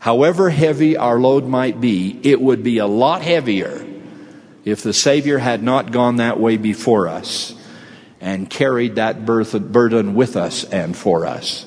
However 0.00 0.50
heavy 0.50 0.96
our 0.96 1.20
load 1.20 1.46
might 1.46 1.81
be, 1.81 2.18
it 2.24 2.40
would 2.40 2.64
be 2.64 2.79
a 2.79 2.88
lot 2.88 3.22
heavier 3.22 3.87
if 4.64 4.83
the 4.83 4.92
Savior 4.92 5.38
had 5.38 5.62
not 5.62 5.92
gone 5.92 6.16
that 6.16 6.38
way 6.38 6.57
before 6.57 7.09
us 7.09 7.55
and 8.20 8.51
carried 8.51 8.96
that 8.96 9.25
burden 9.25 10.14
with 10.14 10.37
us 10.37 10.64
and 10.64 10.96
for 10.96 11.27
us. 11.27 11.66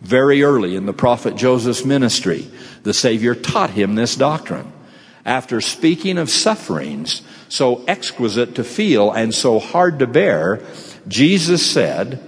Very 0.00 0.42
early 0.42 0.76
in 0.76 0.86
the 0.86 0.92
prophet 0.92 1.36
Joseph's 1.36 1.84
ministry, 1.84 2.46
the 2.82 2.94
Savior 2.94 3.34
taught 3.34 3.70
him 3.70 3.94
this 3.94 4.14
doctrine 4.14 4.72
after 5.24 5.60
speaking 5.60 6.18
of 6.18 6.30
sufferings 6.30 7.22
so 7.48 7.84
exquisite 7.86 8.54
to 8.54 8.64
feel 8.64 9.10
and 9.10 9.34
so 9.34 9.58
hard 9.58 9.98
to 9.98 10.06
bear, 10.06 10.62
Jesus 11.06 11.68
said, 11.68 12.22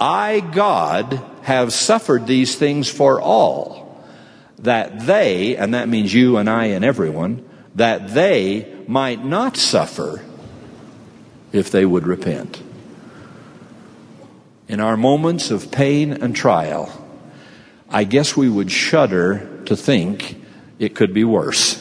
I, 0.00 0.40
God, 0.40 1.22
have 1.42 1.72
suffered 1.72 2.26
these 2.26 2.56
things 2.56 2.88
for 2.88 3.20
all, 3.20 4.04
that 4.58 5.06
they, 5.06 5.56
and 5.56 5.74
that 5.74 5.88
means 5.88 6.12
you 6.12 6.36
and 6.36 6.48
I 6.48 6.66
and 6.66 6.84
everyone, 6.84 7.48
that 7.74 8.14
they 8.14 8.82
might 8.86 9.24
not 9.24 9.56
suffer 9.56 10.24
if 11.52 11.70
they 11.70 11.84
would 11.84 12.06
repent. 12.06 12.62
In 14.68 14.80
our 14.80 14.96
moments 14.96 15.50
of 15.50 15.70
pain 15.70 16.12
and 16.12 16.34
trial, 16.34 16.90
I 17.88 18.04
guess 18.04 18.36
we 18.36 18.48
would 18.48 18.70
shudder 18.70 19.62
to 19.66 19.76
think 19.76 20.40
it 20.78 20.94
could 20.94 21.12
be 21.12 21.24
worse. 21.24 21.80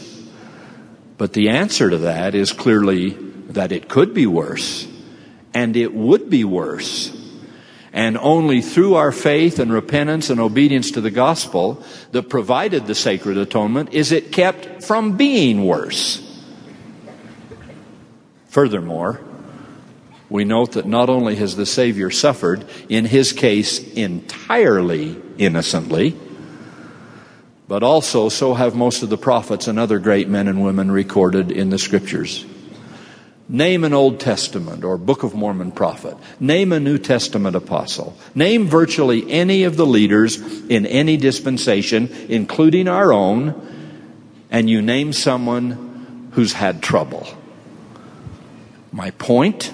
But 1.18 1.34
the 1.34 1.50
answer 1.50 1.90
to 1.90 2.00
that 2.00 2.36
is 2.36 2.52
clearly 2.52 3.12
that 3.50 3.72
it 3.72 3.88
could 3.88 4.14
be 4.14 4.26
worse, 4.26 4.88
and 5.54 5.76
it 5.78 5.94
would 5.94 6.30
be 6.30 6.44
worse. 6.44 7.12
And 7.94 8.18
only 8.18 8.62
through 8.62 8.96
our 8.96 9.12
faith 9.12 9.60
and 9.60 9.72
repentance 9.72 10.32
and 10.32 10.40
obedience 10.40 10.90
to 10.92 11.02
the 11.02 11.12
gospel 11.12 11.84
that 12.12 12.28
provided 12.28 12.88
the 12.88 12.96
sacred 12.96 13.38
atonement 13.38 13.94
is 13.94 14.12
it 14.12 14.32
kept 14.32 14.84
from 14.84 15.16
being 15.16 15.64
worse. 15.64 16.20
Furthermore, 18.48 19.22
we 20.28 20.44
note 20.44 20.72
that 20.72 20.88
not 20.88 21.10
only 21.10 21.36
has 21.36 21.56
the 21.56 21.68
Savior 21.68 22.10
suffered, 22.10 22.66
in 22.90 23.06
his 23.06 23.32
case 23.32 23.78
entirely 23.94 25.16
innocently, 25.38 26.18
but 27.68 27.84
also 27.84 28.30
so 28.30 28.56
have 28.56 28.76
most 28.76 29.04
of 29.04 29.10
the 29.10 29.18
prophets 29.18 29.68
and 29.68 29.78
other 29.78 30.00
great 30.00 30.28
men 30.28 30.48
and 30.48 30.64
women 30.64 30.90
recorded 30.90 31.52
in 31.52 31.70
the 31.70 31.78
scriptures. 31.78 32.46
Name 33.54 33.84
an 33.84 33.94
Old 33.94 34.20
Testament 34.20 34.84
or 34.84 34.98
Book 34.98 35.22
of 35.22 35.36
Mormon 35.36 35.72
prophet. 35.72 36.18
Name 36.40 36.72
a 36.72 36.80
New 36.80 36.98
Testament 36.98 37.56
apostle. 37.56 38.18
Name 38.34 38.66
virtually 38.66 39.32
any 39.32 39.64
of 39.64 39.78
the 39.78 39.86
leaders 39.86 40.42
in 40.70 40.88
any 40.88 41.18
dispensation, 41.18 42.10
including 42.30 42.88
our 42.88 43.14
own, 43.14 43.54
and 44.50 44.70
you 44.70 44.82
name 44.82 45.14
someone 45.14 46.30
who's 46.32 46.54
had 46.54 46.82
trouble. 46.82 47.28
My 48.92 49.12
point 49.12 49.72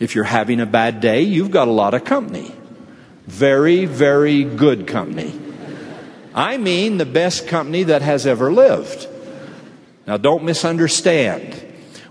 if 0.00 0.14
you're 0.14 0.24
having 0.24 0.60
a 0.60 0.66
bad 0.66 1.00
day, 1.00 1.22
you've 1.22 1.50
got 1.52 1.68
a 1.68 1.70
lot 1.70 1.94
of 1.94 2.04
company. 2.04 2.52
Very, 3.26 3.84
very 3.86 4.44
good 4.44 4.86
company. 4.86 5.40
I 6.34 6.56
mean 6.56 6.98
the 6.98 7.06
best 7.06 7.46
company 7.46 7.84
that 7.84 8.02
has 8.02 8.26
ever 8.26 8.52
lived. 8.52 9.06
Now, 10.06 10.16
don't 10.16 10.44
misunderstand. 10.44 11.63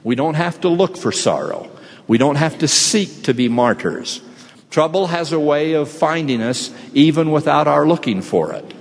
We 0.04 0.16
don't 0.16 0.34
have 0.36 0.62
to 0.62 0.70
look 0.70 0.98
for 0.98 1.12
sorrow. 1.12 1.70
We 2.08 2.18
don't 2.18 2.36
have 2.36 2.60
to 2.60 2.68
seek 2.68 3.24
to 3.24 3.34
be 3.34 3.48
martyrs. 3.48 4.22
Trouble 4.70 5.08
has 5.08 5.32
a 5.32 5.40
way 5.40 5.74
of 5.74 5.90
finding 5.90 6.42
us 6.42 6.72
even 6.94 7.32
without 7.32 7.68
our 7.68 7.88
looking 7.88 8.22
for 8.22 8.54
it. 8.54 8.74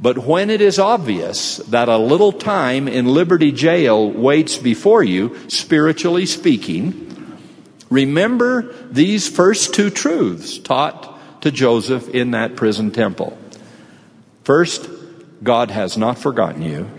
But 0.00 0.18
when 0.18 0.48
it 0.48 0.62
is 0.62 0.78
obvious 0.78 1.58
that 1.58 1.90
a 1.90 1.98
little 1.98 2.32
time 2.32 2.88
in 2.88 3.04
Liberty 3.04 3.52
Jail 3.52 4.10
waits 4.10 4.56
before 4.56 5.04
you, 5.04 5.36
spiritually 5.50 6.24
speaking, 6.24 7.36
remember 7.90 8.72
these 8.90 9.28
first 9.28 9.74
two 9.74 9.90
truths 9.90 10.58
taught 10.58 11.42
to 11.42 11.50
Joseph 11.50 12.08
in 12.08 12.30
that 12.30 12.56
prison 12.56 12.90
temple. 12.90 13.36
First, 14.44 14.88
God 15.42 15.70
has 15.70 15.98
not 15.98 16.18
forgotten 16.18 16.62
you. 16.62 16.90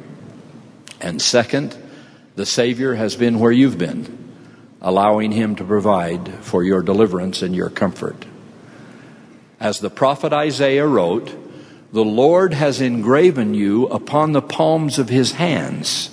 And 1.00 1.20
second, 1.20 1.76
the 2.41 2.45
Savior 2.47 2.95
has 2.95 3.15
been 3.15 3.38
where 3.39 3.51
you've 3.51 3.77
been, 3.77 4.17
allowing 4.82 5.32
Him 5.32 5.56
to 5.58 5.63
provide 5.63 6.27
for 6.43 6.63
your 6.63 6.82
deliverance 6.82 7.43
and 7.43 7.56
your 7.56 7.69
comfort. 7.69 8.25
As 9.60 9.80
the 9.80 9.91
prophet 9.91 10.34
Isaiah 10.34 10.88
wrote, 10.88 11.32
the 11.93 12.04
Lord 12.04 12.56
has 12.56 12.82
engraven 12.82 13.54
you 13.54 13.86
upon 13.89 14.32
the 14.32 14.41
palms 14.41 14.97
of 14.97 15.08
His 15.08 15.34
hands, 15.34 16.10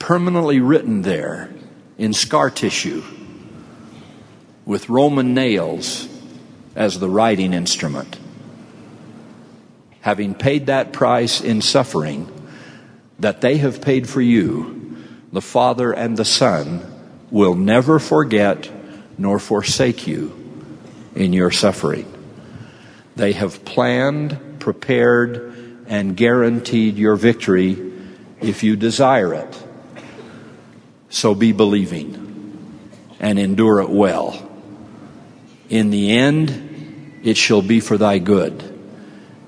permanently 0.00 0.58
written 0.58 1.02
there 1.02 1.48
in 1.96 2.12
scar 2.12 2.50
tissue, 2.50 3.04
with 4.64 4.88
Roman 4.88 5.32
nails 5.32 6.08
as 6.74 6.98
the 6.98 7.08
writing 7.08 7.54
instrument. 7.54 8.18
Having 10.00 10.34
paid 10.34 10.66
that 10.66 10.92
price 10.92 11.40
in 11.40 11.62
suffering, 11.62 12.28
that 13.22 13.40
they 13.40 13.56
have 13.58 13.80
paid 13.80 14.08
for 14.08 14.20
you, 14.20 14.96
the 15.32 15.40
Father 15.40 15.92
and 15.92 16.16
the 16.16 16.24
Son 16.24 16.84
will 17.30 17.54
never 17.54 17.98
forget 18.00 18.68
nor 19.16 19.38
forsake 19.38 20.08
you 20.08 20.36
in 21.14 21.32
your 21.32 21.52
suffering. 21.52 22.06
They 23.14 23.32
have 23.32 23.64
planned, 23.64 24.58
prepared, 24.58 25.84
and 25.86 26.16
guaranteed 26.16 26.96
your 26.96 27.14
victory 27.14 27.92
if 28.40 28.64
you 28.64 28.74
desire 28.74 29.34
it. 29.34 29.62
So 31.08 31.34
be 31.34 31.52
believing 31.52 32.80
and 33.20 33.38
endure 33.38 33.80
it 33.80 33.90
well. 33.90 34.50
In 35.68 35.90
the 35.90 36.10
end, 36.10 37.20
it 37.22 37.36
shall 37.36 37.62
be 37.62 37.78
for 37.78 37.96
thy 37.96 38.18
good, 38.18 38.76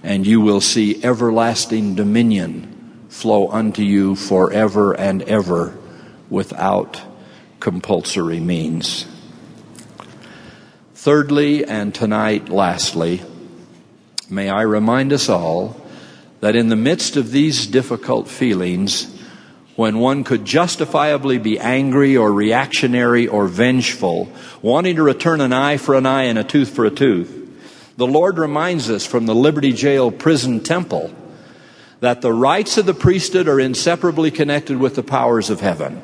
and 0.05 0.25
you 0.25 0.41
will 0.41 0.61
see 0.61 1.03
everlasting 1.03 1.97
dominion 1.97 2.74
flow 3.15 3.49
unto 3.49 3.81
you 3.81 4.17
forever 4.17 4.93
and 4.93 5.23
ever 5.23 5.73
without 6.29 7.01
compulsory 7.61 8.41
means. 8.41 9.07
Thirdly, 10.95 11.65
and 11.65 11.95
tonight, 11.95 12.49
lastly, 12.49 13.23
may 14.29 14.51
I 14.51 14.63
remind 14.63 15.13
us 15.13 15.29
all 15.29 15.81
that 16.41 16.57
in 16.57 16.69
the 16.69 16.77
midst 16.77 17.17
of 17.17 17.31
these 17.31 17.69
difficult 17.69 18.27
feelings, 18.27 19.07
when 19.77 20.01
one 20.01 20.25
could 20.25 20.45
justifiably 20.45 21.39
be 21.39 21.59
angry 21.59 22.17
or 22.17 22.33
reactionary 22.33 23.29
or 23.29 23.47
vengeful, 23.47 24.29
wanting 24.61 24.97
to 24.97 25.05
return 25.05 25.41
an 25.41 25.53
eye 25.53 25.77
for 25.77 25.95
an 25.95 26.05
eye 26.05 26.25
and 26.25 26.39
a 26.39 26.45
tooth 26.45 26.71
for 26.71 26.85
a 26.85 26.91
tooth, 26.91 27.33
the 27.97 28.09
Lord 28.09 28.39
reminds 28.39 28.91
us 28.91 29.07
from 29.07 29.27
the 29.27 29.37
Liberty 29.37 29.73
Jail 29.73 30.11
prison 30.11 30.61
temple 30.61 31.15
that 32.05 32.21
the 32.21 32.35
rights 32.35 32.77
of 32.77 32.85
the 32.85 32.93
priesthood 32.93 33.49
are 33.49 33.59
inseparably 33.59 34.31
connected 34.31 34.77
with 34.77 34.95
the 34.95 35.03
powers 35.03 35.49
of 35.49 35.63
heaven, 35.63 36.03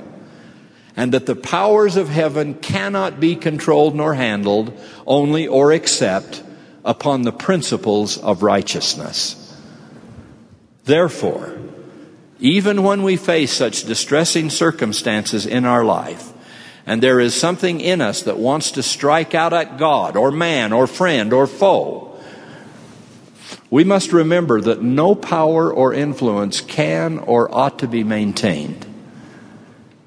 and 0.96 1.12
that 1.12 1.26
the 1.26 1.36
powers 1.36 1.94
of 1.98 2.08
heaven 2.08 2.54
cannot 2.54 3.20
be 3.20 3.36
controlled 3.36 3.94
nor 3.94 4.14
handled 4.14 4.72
only 5.06 5.46
or 5.46 5.74
except 5.74 6.42
upon 6.86 7.20
the 7.20 7.32
principles 7.32 8.16
of 8.16 8.42
righteousness. 8.42 9.54
Therefore, 10.84 11.58
even 12.38 12.82
when 12.82 13.02
we 13.02 13.16
face 13.18 13.52
such 13.52 13.84
distressing 13.84 14.48
circumstances 14.48 15.44
in 15.44 15.66
our 15.66 15.84
life, 15.84 16.32
and 16.86 17.02
there 17.02 17.20
is 17.20 17.34
something 17.34 17.78
in 17.78 18.00
us 18.00 18.22
that 18.22 18.38
wants 18.38 18.70
to 18.70 18.82
strike 18.82 19.34
out 19.34 19.52
at 19.52 19.76
God 19.76 20.16
or 20.16 20.30
man 20.30 20.72
or 20.72 20.86
friend 20.86 21.34
or 21.34 21.46
foe, 21.46 22.09
we 23.70 23.85
must 23.85 24.12
remember 24.12 24.61
that 24.61 24.83
no 24.83 25.14
power 25.14 25.72
or 25.72 25.94
influence 25.94 26.61
can 26.61 27.18
or 27.18 27.52
ought 27.54 27.78
to 27.78 27.87
be 27.87 28.04
maintained 28.04 28.87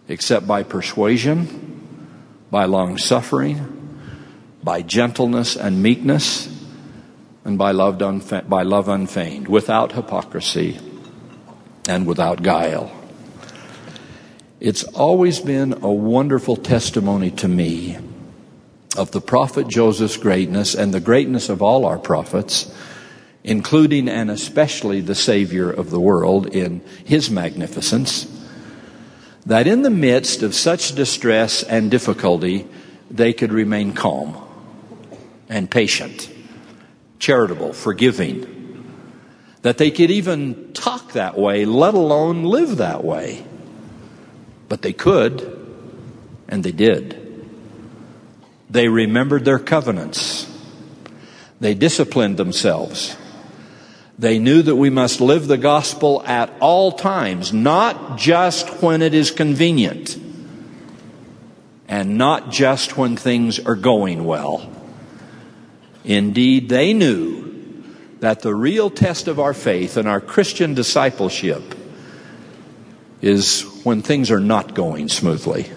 except 0.08 0.46
by 0.46 0.64
persuasion, 0.64 1.82
by 2.52 2.66
long 2.66 2.98
suffering, 2.98 3.98
by 4.62 4.82
gentleness 4.82 5.56
and 5.56 5.82
meekness, 5.82 6.50
and 7.46 7.58
by 7.58 7.72
love, 7.72 7.98
by 8.50 8.64
love 8.64 8.90
unfeigned, 8.90 9.48
without 9.48 9.94
hypocrisy 9.94 10.78
and 11.88 12.06
without 12.06 12.44
guile. 12.44 12.92
It's 14.60 14.84
always 14.84 15.40
been 15.40 15.74
a 15.84 15.92
wonderful 15.92 16.56
testimony 16.56 17.32
to 17.32 17.48
me 17.48 17.98
of 18.96 19.12
the 19.12 19.22
prophet 19.22 19.68
Joseph's 19.68 20.18
greatness 20.18 20.76
and 20.76 20.94
the 20.94 21.00
greatness 21.00 21.50
of 21.50 21.62
all 21.62 21.86
our 21.86 21.98
prophets 21.98 22.74
including 23.44 24.08
and 24.08 24.32
especially 24.32 25.02
the 25.02 25.16
Savior 25.16 25.70
of 25.70 25.90
the 25.90 26.00
world 26.00 26.48
in 26.48 26.82
His 27.04 27.30
magnificence, 27.30 28.28
that 29.46 29.68
in 29.68 29.82
the 29.82 29.90
midst 29.90 30.42
of 30.42 30.56
such 30.56 30.96
distress 30.96 31.64
and 31.64 31.92
difficulty, 31.92 32.68
they 33.12 33.34
could 33.34 33.52
remain 33.52 33.94
calm 33.94 34.38
and 35.50 35.70
patient, 35.70 36.32
charitable, 37.20 37.74
forgiving, 37.74 38.50
that 39.62 39.78
they 39.78 39.92
could 39.92 40.12
even 40.12 40.72
talk 40.74 41.14
that 41.14 41.38
way, 41.38 41.66
let 41.66 41.94
alone 41.94 42.44
live 42.44 42.78
that 42.78 43.04
way. 43.04 43.46
But 44.70 44.82
they 44.82 44.94
could, 44.94 45.42
and 46.48 46.64
they 46.64 46.72
did. 46.72 47.20
They 48.70 48.88
remembered 48.88 49.46
their 49.46 49.60
covenants. 49.60 50.50
They 51.60 51.74
disciplined 51.74 52.38
themselves. 52.38 53.16
They 54.20 54.38
knew 54.38 54.62
that 54.62 54.76
we 54.76 54.90
must 54.90 55.22
live 55.22 55.48
the 55.48 55.58
gospel 55.58 56.24
at 56.26 56.54
all 56.60 56.92
times, 56.92 57.52
not 57.52 58.18
just 58.18 58.82
when 58.82 59.02
it 59.02 59.14
is 59.14 59.32
convenient, 59.32 60.18
and 61.88 62.18
not 62.18 62.52
just 62.52 62.96
when 62.98 63.18
things 63.18 63.60
are 63.60 63.76
going 63.76 64.24
well. 64.24 64.70
Indeed, 66.04 66.70
they 66.70 66.94
knew 66.94 67.84
that 68.20 68.42
the 68.42 68.54
real 68.54 68.90
test 68.90 69.28
of 69.28 69.40
our 69.40 69.54
faith 69.54 69.98
and 69.98 70.08
our 70.08 70.22
Christian 70.22 70.74
discipleship 70.76 71.76
is 73.22 73.62
when 73.84 74.02
things 74.02 74.32
are 74.32 74.40
not 74.40 74.76
going 74.76 75.10
smoothly. 75.10 75.70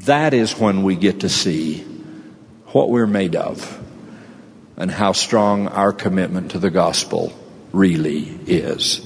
That 0.00 0.34
is 0.34 0.58
when 0.58 0.82
we 0.82 0.96
get 0.96 1.20
to 1.20 1.28
see 1.28 1.82
what 2.72 2.90
we're 2.90 3.06
made 3.06 3.36
of 3.36 3.78
and 4.78 4.92
how 4.92 5.10
strong 5.12 5.66
our 5.66 5.92
commitment 5.92 6.52
to 6.52 6.58
the 6.58 6.70
gospel 6.70 7.36
really 7.72 8.38
is. 8.46 9.04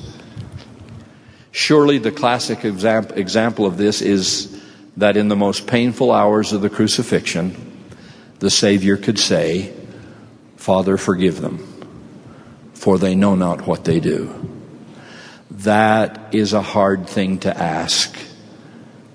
Surely 1.50 1.98
the 1.98 2.12
classic 2.12 2.64
example 2.64 3.66
of 3.66 3.78
this 3.78 4.02
is 4.02 4.60
that 4.98 5.16
in 5.16 5.28
the 5.28 5.36
most 5.36 5.66
painful 5.66 6.12
hours 6.12 6.52
of 6.52 6.60
the 6.60 6.68
crucifixion, 6.68 7.56
the 8.38 8.50
Savior 8.50 8.98
could 8.98 9.18
say, 9.18 9.72
Father, 10.56 10.98
forgive 10.98 11.40
them, 11.40 11.58
for 12.74 12.98
they 12.98 13.14
know 13.14 13.34
not 13.34 13.66
what 13.66 13.84
they 13.84 13.98
do. 13.98 14.50
That 15.50 16.34
is 16.34 16.52
a 16.52 16.62
hard 16.62 17.06
thing 17.06 17.38
to 17.40 17.56
ask 17.56 18.14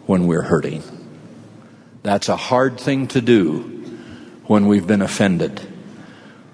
when 0.08 0.26
we're 0.26 0.42
hurting. 0.42 0.82
That's 2.02 2.30
a 2.30 2.36
hard 2.36 2.80
thing 2.80 3.08
to 3.10 3.22
do 3.22 3.60
when 4.48 4.68
we've 4.68 4.88
been 4.88 5.02
offended 5.02 5.77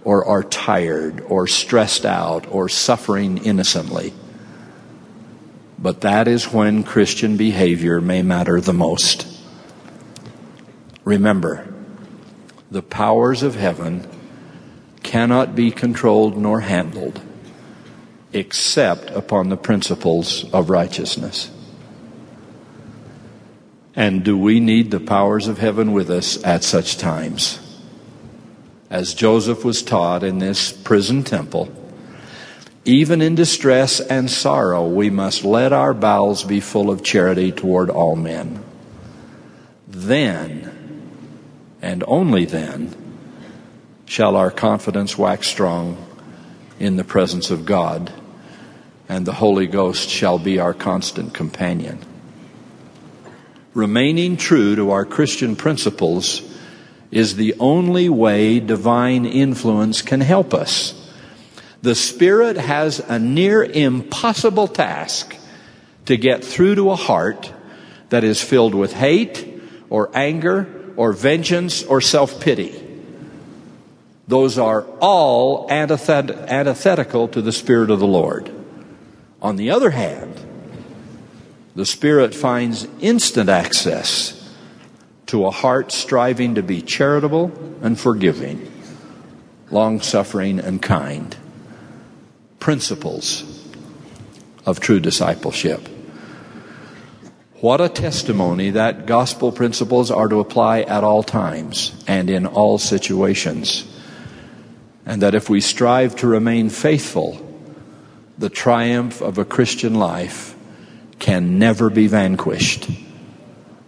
or 0.03 0.25
are 0.25 0.43
tired 0.43 1.21
or 1.27 1.47
stressed 1.47 2.05
out 2.05 2.45
or 2.51 2.69
suffering 2.69 3.37
innocently. 3.39 4.13
But 5.79 6.01
that 6.01 6.27
is 6.27 6.53
when 6.53 6.83
Christian 6.83 7.37
behavior 7.37 7.99
may 7.99 8.21
matter 8.21 8.61
the 8.61 8.73
most. 8.73 9.27
Remember, 11.03 11.67
the 12.71 12.81
powers 12.81 13.43
of 13.43 13.55
heaven 13.55 14.07
cannot 15.03 15.55
be 15.55 15.71
controlled 15.71 16.37
nor 16.37 16.61
handled 16.61 17.21
except 18.33 19.09
upon 19.11 19.49
the 19.49 19.57
principles 19.57 20.51
of 20.51 20.69
righteousness. 20.69 21.51
And 23.95 24.23
do 24.23 24.35
we 24.37 24.59
need 24.59 24.89
the 24.89 24.99
powers 24.99 25.47
of 25.47 25.59
heaven 25.59 25.91
with 25.91 26.09
us 26.09 26.43
at 26.43 26.63
such 26.63 26.97
times? 26.97 27.59
As 28.93 29.15
Joseph 29.15 29.65
was 29.65 29.81
taught 29.81 30.23
in 30.23 30.37
this 30.37 30.71
prison 30.71 31.23
temple, 31.23 31.67
even 32.85 33.23
in 33.23 33.33
distress 33.33 33.99
and 33.99 34.29
sorrow, 34.29 34.87
we 34.87 35.09
must 35.09 35.43
let 35.43 35.73
our 35.73 35.95
bowels 35.95 36.43
be 36.43 36.59
full 36.59 36.91
of 36.91 37.01
charity 37.01 37.51
toward 37.51 37.89
all 37.89 38.15
men. 38.15 38.63
Then, 39.87 41.09
and 41.81 42.03
only 42.05 42.45
then, 42.45 42.93
shall 44.05 44.35
our 44.35 44.51
confidence 44.51 45.17
wax 45.17 45.47
strong 45.47 45.97
in 46.79 46.95
the 46.95 47.03
presence 47.03 47.49
of 47.49 47.65
God, 47.65 48.13
and 49.09 49.25
the 49.25 49.33
Holy 49.33 49.65
Ghost 49.65 50.07
shall 50.07 50.37
be 50.37 50.59
our 50.59 50.75
constant 50.75 51.33
companion. 51.33 51.97
Remaining 53.73 54.37
true 54.37 54.75
to 54.75 54.91
our 54.91 55.03
Christian 55.03 55.55
principles 55.55 56.43
is 57.15 57.35
the 57.35 57.53
only 57.59 58.09
way 58.09 58.59
divine 58.59 59.25
influence 59.25 60.01
can 60.01 60.21
help 60.21 60.53
us. 60.53 60.99
The 61.81 61.95
Spirit 61.95 62.57
has 62.57 62.99
a 62.99 63.19
near 63.19 63.63
impossible 63.63 64.67
task 64.67 65.35
to 66.05 66.17
get 66.17 66.43
through 66.43 66.75
to 66.75 66.91
a 66.91 66.95
heart 66.95 67.51
that 68.09 68.23
is 68.23 68.41
filled 68.41 68.73
with 68.73 68.93
hate 68.93 69.61
or 69.89 70.09
anger 70.13 70.93
or 70.95 71.13
vengeance 71.13 71.83
or 71.83 72.01
self 72.01 72.39
pity. 72.41 72.79
Those 74.27 74.57
are 74.57 74.85
all 75.01 75.67
antithet- 75.69 76.49
antithetical 76.49 77.27
to 77.29 77.41
the 77.41 77.51
Spirit 77.51 77.91
of 77.91 77.99
the 77.99 78.07
Lord. 78.07 78.49
On 79.41 79.57
the 79.57 79.71
other 79.71 79.91
hand, 79.91 80.39
the 81.75 81.85
Spirit 81.85 82.33
finds 82.33 82.87
instant 83.01 83.49
access 83.49 84.42
to 85.33 85.47
a 85.47 85.49
heart 85.49 85.91
striving 85.91 86.53
to 86.53 86.61
be 86.61 86.79
charitable 86.79 87.51
and 87.81 87.99
forgiving, 87.99 88.71
long 89.71 89.99
suffering 89.99 90.59
and 90.59 90.79
kind. 90.79 91.35
Principles 92.59 93.43
of 94.63 94.79
true 94.79 94.99
discipleship. 94.99 95.89
What 97.55 97.81
a 97.81 97.89
testimony 97.89 98.69
that 98.69 99.07
gospel 99.07 99.51
principles 99.51 100.11
are 100.11 100.27
to 100.27 100.39
apply 100.39 100.81
at 100.81 101.03
all 101.03 101.23
times 101.23 101.95
and 102.05 102.29
in 102.29 102.45
all 102.45 102.77
situations. 102.77 103.91
And 105.03 105.23
that 105.23 105.33
if 105.33 105.49
we 105.49 105.61
strive 105.61 106.15
to 106.17 106.27
remain 106.27 106.69
faithful, 106.69 107.41
the 108.37 108.51
triumph 108.51 109.19
of 109.19 109.39
a 109.39 109.45
Christian 109.45 109.95
life 109.95 110.55
can 111.17 111.57
never 111.57 111.89
be 111.89 112.05
vanquished, 112.05 112.87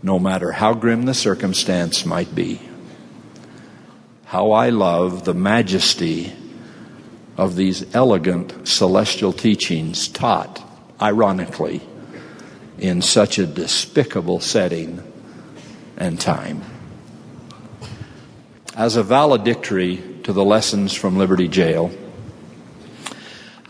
no 0.06 0.20
matter 0.20 0.52
how 0.52 0.72
grim 0.72 1.06
the 1.06 1.16
circumstance 1.16 2.06
might 2.06 2.36
be. 2.36 2.62
How 4.26 4.52
I 4.52 4.70
love 4.70 5.26
the 5.26 5.34
majesty 5.34 6.32
of 7.38 7.56
these 7.56 7.96
elegant 7.96 8.68
celestial 8.68 9.34
teachings 9.34 10.08
taught, 10.08 10.62
ironically, 11.02 11.82
in 12.78 13.02
such 13.02 13.40
a 13.40 13.48
despicable 13.48 14.40
setting 14.40 15.02
and 15.98 16.22
time. 16.22 16.62
As 18.76 18.98
a 18.98 19.04
valedictory 19.04 20.20
to 20.22 20.34
the 20.34 20.46
lessons 20.46 20.94
from 20.94 21.18
Liberty 21.18 21.48
Jail, 21.48 21.90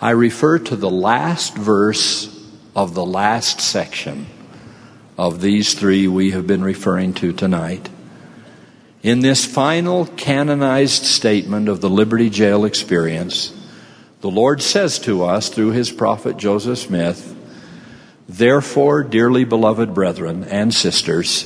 I 0.01 0.09
refer 0.09 0.59
to 0.59 0.75
the 0.75 0.89
last 0.89 1.55
verse 1.55 2.27
of 2.75 2.93
the 2.93 3.05
last 3.05 3.61
section 3.61 4.27
of 5.17 5.41
these 5.41 5.73
three 5.73 6.07
we 6.07 6.31
have 6.31 6.45
been 6.45 6.63
referring 6.63 7.13
to 7.15 7.31
tonight. 7.31 7.89
In 9.01 9.19
this 9.19 9.45
final 9.45 10.07
canonized 10.07 11.05
statement 11.05 11.69
of 11.69 11.79
the 11.79 11.89
Liberty 11.89 12.29
Jail 12.29 12.65
experience, 12.65 13.53
the 14.21 14.31
Lord 14.31 14.61
says 14.61 14.99
to 14.99 15.23
us 15.23 15.49
through 15.49 15.71
his 15.71 15.91
prophet 15.91 16.37
Joseph 16.37 16.79
Smith, 16.79 17.33
Therefore, 18.27 19.03
dearly 19.03 19.45
beloved 19.45 19.93
brethren 19.93 20.43
and 20.45 20.73
sisters, 20.73 21.43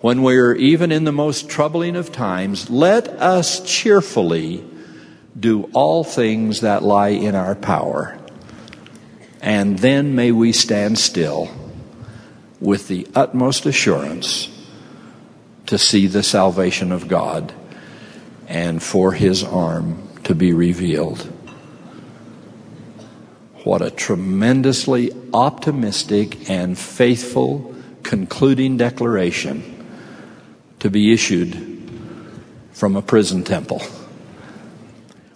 when 0.00 0.22
we 0.22 0.36
are 0.36 0.54
even 0.54 0.90
in 0.90 1.04
the 1.04 1.12
most 1.12 1.48
troubling 1.48 1.94
of 1.94 2.10
times, 2.10 2.68
let 2.68 3.06
us 3.08 3.60
cheerfully 3.60 4.64
do 5.38 5.70
all 5.72 6.02
things 6.02 6.62
that 6.62 6.82
lie 6.82 7.10
in 7.10 7.34
our 7.34 7.54
power. 7.54 8.18
And 9.40 9.78
then 9.78 10.14
may 10.16 10.32
we 10.32 10.52
stand 10.52 10.98
still 10.98 11.48
with 12.60 12.88
the 12.88 13.06
utmost 13.14 13.66
assurance 13.66 14.48
to 15.66 15.78
see 15.78 16.06
the 16.06 16.22
salvation 16.22 16.92
of 16.92 17.08
God 17.08 17.54
and 18.48 18.82
for 18.82 19.12
his 19.12 19.42
arm 19.42 20.08
to 20.24 20.34
be 20.34 20.52
revealed. 20.52 21.20
What 23.64 23.82
a 23.82 23.90
tremendously 23.90 25.12
optimistic 25.32 26.50
and 26.50 26.78
faithful 26.78 27.74
concluding 28.02 28.76
declaration 28.76 29.86
to 30.80 30.90
be 30.90 31.12
issued 31.12 31.66
from 32.72 32.96
a 32.96 33.02
prison 33.02 33.44
temple. 33.44 33.82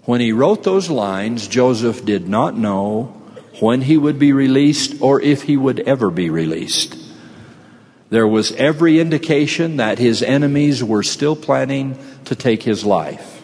When 0.05 0.21
he 0.21 0.33
wrote 0.33 0.65
those 0.65 0.91
lines, 0.91 1.47
Joseph 1.47 2.05
did 2.05 2.29
not 2.29 2.57
know 2.57 3.21
when 3.61 3.83
he 3.83 3.97
would 3.97 4.19
be 4.19 4.33
released 4.33 5.01
or 5.01 5.21
if 5.21 5.43
he 5.43 5.57
would 5.57 5.81
ever 5.81 6.11
be 6.11 6.29
released. 6.29 7.04
There 8.11 8.29
was 8.29 8.53
every 8.53 9.01
indication 9.01 9.79
that 9.79 9.99
his 9.99 10.23
enemies 10.23 10.85
were 10.85 11.03
still 11.03 11.37
planning 11.37 11.99
to 12.27 12.35
take 12.35 12.63
his 12.63 12.85
life. 12.85 13.43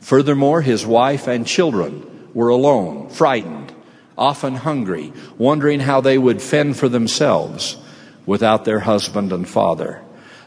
Furthermore, 0.00 0.62
his 0.62 0.86
wife 0.86 1.26
and 1.26 1.46
children 1.46 2.30
were 2.32 2.48
alone, 2.48 3.08
frightened, 3.08 3.72
often 4.16 4.54
hungry, 4.54 5.12
wondering 5.36 5.80
how 5.80 6.00
they 6.00 6.16
would 6.16 6.40
fend 6.40 6.76
for 6.76 6.88
themselves 6.88 7.76
without 8.24 8.64
their 8.64 8.80
husband 8.80 9.32
and 9.32 9.48
father. 9.48 10.02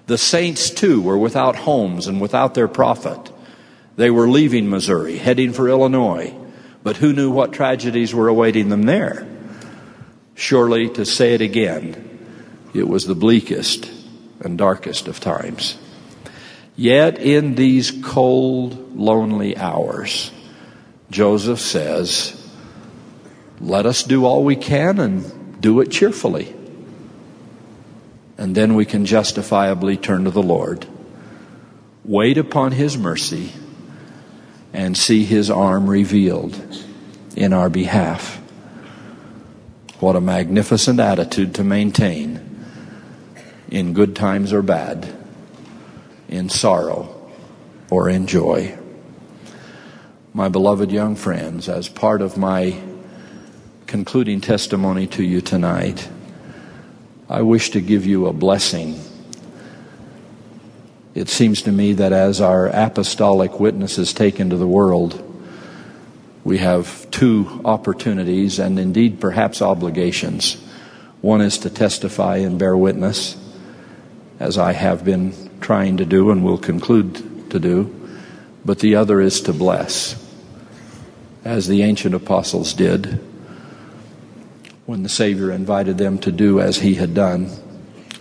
The 0.08 0.18
saints, 0.18 0.70
too, 0.70 1.02
were 1.02 1.18
without 1.18 1.56
homes 1.56 2.08
and 2.08 2.20
without 2.20 2.56
their 2.56 2.68
prophet. 2.68 3.32
They 3.96 4.10
were 4.10 4.28
leaving 4.28 4.70
Missouri, 4.70 5.18
heading 5.18 5.54
for 5.54 5.70
Illinois, 5.70 6.34
but 6.84 6.98
who 6.98 7.14
knew 7.14 7.30
what 7.30 7.54
tragedies 7.54 8.14
were 8.14 8.28
awaiting 8.28 8.70
them 8.70 8.84
there? 8.84 9.28
Surely, 10.36 10.90
to 10.90 11.06
say 11.06 11.34
it 11.34 11.42
again, 11.42 12.09
it 12.74 12.88
was 12.88 13.06
the 13.06 13.16
bleakest 13.16 13.90
and 14.42 14.58
darkest 14.58 15.08
of 15.08 15.20
times. 15.20 15.78
Yet, 16.76 17.20
in 17.20 17.56
these 17.56 17.92
cold, 18.04 18.96
lonely 18.98 19.58
hours, 19.58 20.32
Joseph 21.12 21.60
says, 21.60 22.36
let 23.60 23.86
us 23.86 24.04
do 24.04 24.26
all 24.26 24.44
we 24.44 24.56
can 24.56 25.00
and 25.00 25.62
do 25.62 25.82
it 25.82 25.92
cheerfully. 25.92 26.56
And 28.38 28.56
then 28.56 28.76
we 28.76 28.86
can 28.86 29.06
justifiably 29.06 29.98
turn 29.98 30.24
to 30.24 30.32
the 30.32 30.42
Lord, 30.42 30.88
wait 32.06 32.38
upon 32.38 32.72
His 32.72 32.98
mercy, 32.98 33.52
and 34.72 34.96
see 34.96 35.26
His 35.26 35.50
arm 35.50 35.90
revealed 35.90 36.58
in 37.36 37.52
our 37.52 37.70
behalf. 37.70 38.38
What 40.00 40.16
a 40.16 40.22
magnificent 40.22 41.02
attitude 41.02 41.56
to 41.56 41.64
maintain 41.66 42.39
in 43.70 43.94
good 43.94 44.16
times 44.16 44.52
or 44.52 44.62
bad, 44.62 45.16
in 46.28 46.50
sorrow 46.50 47.16
or 47.90 48.10
in 48.10 48.28
joy. 48.28 48.78
My 50.34 50.50
beloved 50.50 50.92
young 50.92 51.16
friends, 51.16 51.70
as 51.70 51.90
part 51.90 52.22
of 52.22 52.38
my 52.38 52.82
concluding 53.88 54.42
testimony 54.42 55.08
to 55.08 55.24
you 55.24 55.42
tonight, 55.42 56.10
I 57.30 57.42
wish 57.42 57.72
to 57.72 57.82
give 57.82 58.06
you 58.06 58.28
a 58.28 58.34
blessing. 58.34 59.00
It 61.14 61.30
seems 61.30 61.64
to 61.64 61.72
me 61.72 61.94
that 61.94 62.14
as 62.14 62.42
our 62.42 62.68
apostolic 62.68 63.60
witnesses 63.60 64.14
taken 64.14 64.52
to 64.52 64.58
the 64.58 64.68
world, 64.68 65.26
we 66.44 66.60
have 66.60 67.10
two 67.12 67.62
opportunities 67.66 68.60
and 68.60 68.80
indeed 68.80 69.20
perhaps 69.20 69.62
obligations. 69.62 70.56
One 71.22 71.42
is 71.42 71.58
to 71.60 71.70
testify 71.70 72.38
and 72.38 72.58
bear 72.58 72.78
witness, 72.78 73.36
as 74.40 74.58
I 74.58 74.72
have 74.74 75.04
been 75.04 75.34
trying 75.60 75.98
to 75.98 76.06
do 76.06 76.32
and 76.32 76.44
will 76.44 76.58
conclude 76.58 77.50
to 77.52 77.60
do. 77.60 77.96
but 78.66 78.80
the 78.80 78.96
other 78.96 79.22
is 79.22 79.42
to 79.42 79.54
bless, 79.54 80.22
as 81.46 81.68
the 81.68 81.82
ancient 81.82 82.14
apostles 82.14 82.74
did 82.74 83.20
when 84.86 85.02
the 85.02 85.10
Savior 85.10 85.50
invited 85.52 85.98
them 85.98 86.18
to 86.20 86.32
do 86.32 86.60
as 86.60 86.80
he 86.80 86.96
had 86.96 87.14
done, 87.14 87.50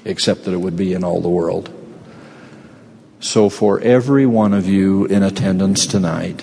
except 0.04 0.44
that 0.44 0.54
it 0.54 0.60
would 0.60 0.76
be 0.76 0.92
in 0.92 1.02
all 1.02 1.20
the 1.20 1.28
world. 1.28 1.70
So, 3.20 3.48
for 3.48 3.80
every 3.80 4.26
one 4.26 4.54
of 4.54 4.68
you 4.68 5.06
in 5.06 5.22
attendance 5.22 5.86
tonight, 5.86 6.40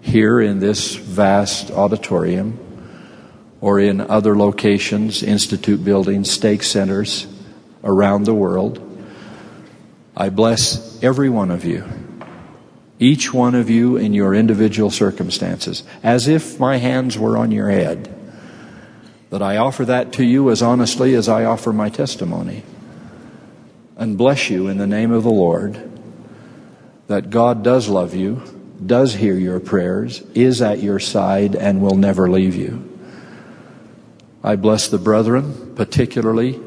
here 0.00 0.40
in 0.40 0.60
this 0.60 0.94
vast 0.94 1.70
auditorium, 1.72 2.58
or 3.60 3.80
in 3.80 4.00
other 4.00 4.36
locations, 4.36 5.22
institute 5.24 5.84
buildings, 5.84 6.30
stake 6.30 6.62
centers 6.62 7.26
around 7.86 8.24
the 8.24 8.34
world, 8.34 8.82
I 10.16 10.28
bless 10.28 11.02
every 11.02 11.30
one 11.30 11.50
of 11.50 11.64
you, 11.64 11.84
each 12.98 13.32
one 13.32 13.54
of 13.54 13.70
you 13.70 13.96
in 13.96 14.12
your 14.12 14.34
individual 14.34 14.90
circumstances, 14.90 15.84
as 16.02 16.28
if 16.28 16.58
my 16.58 16.76
hands 16.76 17.16
were 17.16 17.38
on 17.38 17.52
your 17.52 17.70
head. 17.70 18.12
That 19.30 19.42
I 19.42 19.56
offer 19.56 19.84
that 19.84 20.12
to 20.14 20.24
you 20.24 20.50
as 20.50 20.62
honestly 20.62 21.14
as 21.14 21.28
I 21.28 21.44
offer 21.44 21.72
my 21.72 21.88
testimony. 21.88 22.62
And 23.96 24.18
bless 24.18 24.50
you 24.50 24.68
in 24.68 24.78
the 24.78 24.86
name 24.86 25.12
of 25.12 25.22
the 25.22 25.30
Lord 25.30 25.90
that 27.06 27.30
God 27.30 27.62
does 27.62 27.88
love 27.88 28.14
you, 28.14 28.42
does 28.84 29.14
hear 29.14 29.34
your 29.34 29.60
prayers, 29.60 30.20
is 30.34 30.60
at 30.60 30.82
your 30.82 30.98
side, 30.98 31.54
and 31.54 31.80
will 31.80 31.96
never 31.96 32.28
leave 32.28 32.56
you. 32.56 32.98
I 34.42 34.56
bless 34.56 34.88
the 34.88 34.98
brethren, 34.98 35.74
particularly 35.76 36.60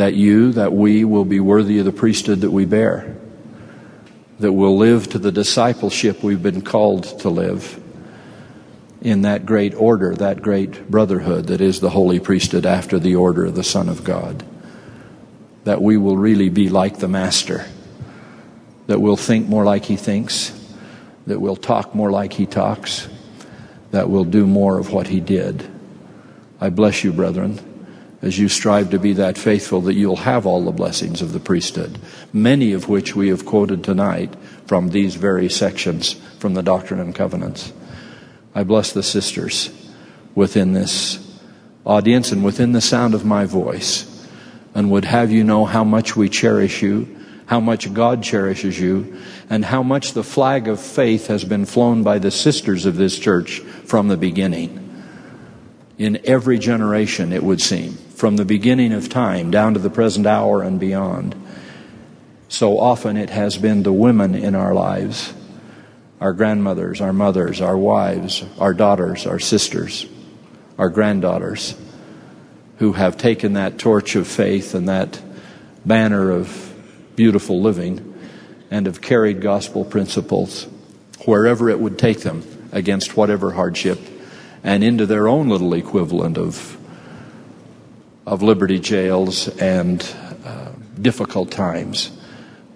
that 0.00 0.14
you, 0.14 0.50
that 0.52 0.72
we 0.72 1.04
will 1.04 1.26
be 1.26 1.40
worthy 1.40 1.78
of 1.78 1.84
the 1.84 1.92
priesthood 1.92 2.40
that 2.40 2.50
we 2.50 2.64
bear, 2.64 3.14
that 4.38 4.50
we'll 4.50 4.78
live 4.78 5.06
to 5.06 5.18
the 5.18 5.30
discipleship 5.30 6.22
we've 6.22 6.42
been 6.42 6.62
called 6.62 7.04
to 7.20 7.28
live 7.28 7.78
in 9.02 9.20
that 9.20 9.44
great 9.44 9.74
order, 9.74 10.14
that 10.14 10.40
great 10.40 10.90
brotherhood 10.90 11.48
that 11.48 11.60
is 11.60 11.80
the 11.80 11.90
holy 11.90 12.18
priesthood 12.18 12.64
after 12.64 12.98
the 12.98 13.14
order 13.14 13.44
of 13.44 13.54
the 13.54 13.62
Son 13.62 13.90
of 13.90 14.02
God. 14.02 14.42
That 15.64 15.82
we 15.82 15.98
will 15.98 16.16
really 16.16 16.48
be 16.48 16.70
like 16.70 16.98
the 16.98 17.08
Master, 17.08 17.66
that 18.86 19.02
we'll 19.02 19.16
think 19.16 19.48
more 19.48 19.66
like 19.66 19.84
He 19.84 19.96
thinks, 19.96 20.58
that 21.26 21.40
we'll 21.40 21.56
talk 21.56 21.94
more 21.94 22.10
like 22.10 22.32
He 22.32 22.46
talks, 22.46 23.06
that 23.90 24.08
we'll 24.08 24.24
do 24.24 24.46
more 24.46 24.78
of 24.78 24.94
what 24.94 25.08
He 25.08 25.20
did. 25.20 25.70
I 26.58 26.70
bless 26.70 27.04
you, 27.04 27.12
brethren 27.12 27.69
as 28.22 28.38
you 28.38 28.48
strive 28.48 28.90
to 28.90 28.98
be 28.98 29.14
that 29.14 29.38
faithful 29.38 29.80
that 29.82 29.94
you'll 29.94 30.16
have 30.16 30.46
all 30.46 30.64
the 30.64 30.70
blessings 30.70 31.22
of 31.22 31.32
the 31.32 31.40
priesthood, 31.40 31.98
many 32.32 32.72
of 32.72 32.88
which 32.88 33.16
we 33.16 33.28
have 33.28 33.46
quoted 33.46 33.82
tonight 33.82 34.34
from 34.66 34.88
these 34.88 35.14
very 35.14 35.48
sections 35.48 36.12
from 36.38 36.54
the 36.54 36.62
Doctrine 36.62 37.00
and 37.00 37.14
Covenants. 37.14 37.72
I 38.54 38.64
bless 38.64 38.92
the 38.92 39.02
sisters 39.02 39.70
within 40.34 40.72
this 40.74 41.26
audience 41.86 42.30
and 42.30 42.44
within 42.44 42.72
the 42.72 42.80
sound 42.80 43.14
of 43.14 43.24
my 43.24 43.46
voice 43.46 44.06
and 44.74 44.90
would 44.90 45.04
have 45.04 45.30
you 45.30 45.42
know 45.42 45.64
how 45.64 45.82
much 45.82 46.14
we 46.14 46.28
cherish 46.28 46.82
you, 46.82 47.08
how 47.46 47.58
much 47.58 47.92
God 47.92 48.22
cherishes 48.22 48.78
you, 48.78 49.18
and 49.48 49.64
how 49.64 49.82
much 49.82 50.12
the 50.12 50.22
flag 50.22 50.68
of 50.68 50.78
faith 50.78 51.26
has 51.26 51.44
been 51.44 51.64
flown 51.64 52.02
by 52.02 52.18
the 52.18 52.30
sisters 52.30 52.86
of 52.86 52.96
this 52.96 53.18
church 53.18 53.60
from 53.60 54.08
the 54.08 54.16
beginning. 54.16 54.89
In 56.00 56.18
every 56.24 56.58
generation, 56.58 57.30
it 57.30 57.42
would 57.42 57.60
seem 57.60 57.92
from 57.92 58.36
the 58.36 58.46
beginning 58.46 58.94
of 58.94 59.10
time 59.10 59.50
down 59.50 59.74
to 59.74 59.80
the 59.80 59.90
present 59.90 60.26
hour 60.26 60.62
and 60.62 60.80
beyond. 60.80 61.34
So 62.48 62.80
often 62.80 63.18
it 63.18 63.28
has 63.28 63.58
been 63.58 63.82
the 63.82 63.92
women 63.92 64.34
in 64.34 64.54
our 64.54 64.72
lives 64.72 65.34
our 66.18 66.32
grandmothers, 66.32 67.02
our 67.02 67.12
mothers, 67.12 67.60
our 67.60 67.76
wives, 67.76 68.42
our 68.58 68.72
daughters, 68.72 69.26
our 69.26 69.38
sisters, 69.38 70.06
our 70.78 70.88
granddaughters 70.88 71.74
who 72.78 72.94
have 72.94 73.18
taken 73.18 73.52
that 73.52 73.78
torch 73.78 74.16
of 74.16 74.26
faith 74.26 74.74
and 74.74 74.88
that 74.88 75.20
banner 75.84 76.30
of 76.30 76.74
beautiful 77.14 77.60
living 77.60 78.18
and 78.70 78.86
have 78.86 79.02
carried 79.02 79.42
gospel 79.42 79.84
principles 79.84 80.66
wherever 81.26 81.68
it 81.68 81.78
would 81.78 81.98
take 81.98 82.20
them 82.20 82.42
against 82.72 83.18
whatever 83.18 83.50
hardship 83.52 83.98
and 84.62 84.84
into 84.84 85.06
their 85.06 85.28
own 85.28 85.48
little 85.48 85.74
equivalent 85.74 86.38
of 86.38 86.76
of 88.26 88.42
Liberty 88.42 88.78
jails 88.78 89.48
and 89.58 90.14
uh, 90.44 90.70
difficult 91.00 91.50
times. 91.50 92.10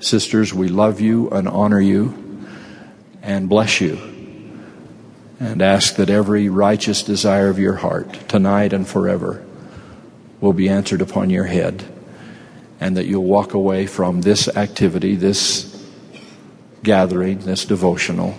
Sisters, 0.01 0.53
we 0.53 0.69
love 0.69 1.01
you 1.01 1.31
and 1.31 1.49
honor 1.49 1.81
you 1.81 2.47
and 3.23 3.49
bless 3.49 3.81
you 3.81 3.97
and 5.39 5.63
ask 5.63 5.97
that 5.97 6.11
every 6.11 6.49
righteous 6.49 7.03
desire 7.03 7.49
of 7.49 7.59
your 7.59 7.75
heart 7.75 8.29
tonight 8.29 8.73
and 8.73 8.87
forever 8.87 9.45
will 10.41 10.53
be 10.53 10.69
answered 10.69 11.01
upon 11.01 11.31
your 11.31 11.45
head 11.45 11.85
and 12.81 12.97
that 12.97 13.07
you'll 13.07 13.25
walk 13.25 13.55
away 13.55 13.87
from 13.87 14.23
this 14.23 14.49
activity, 14.49 15.15
this 15.15 15.71
gathering, 16.83 17.39
this 17.39 17.65
devotional 17.65 18.37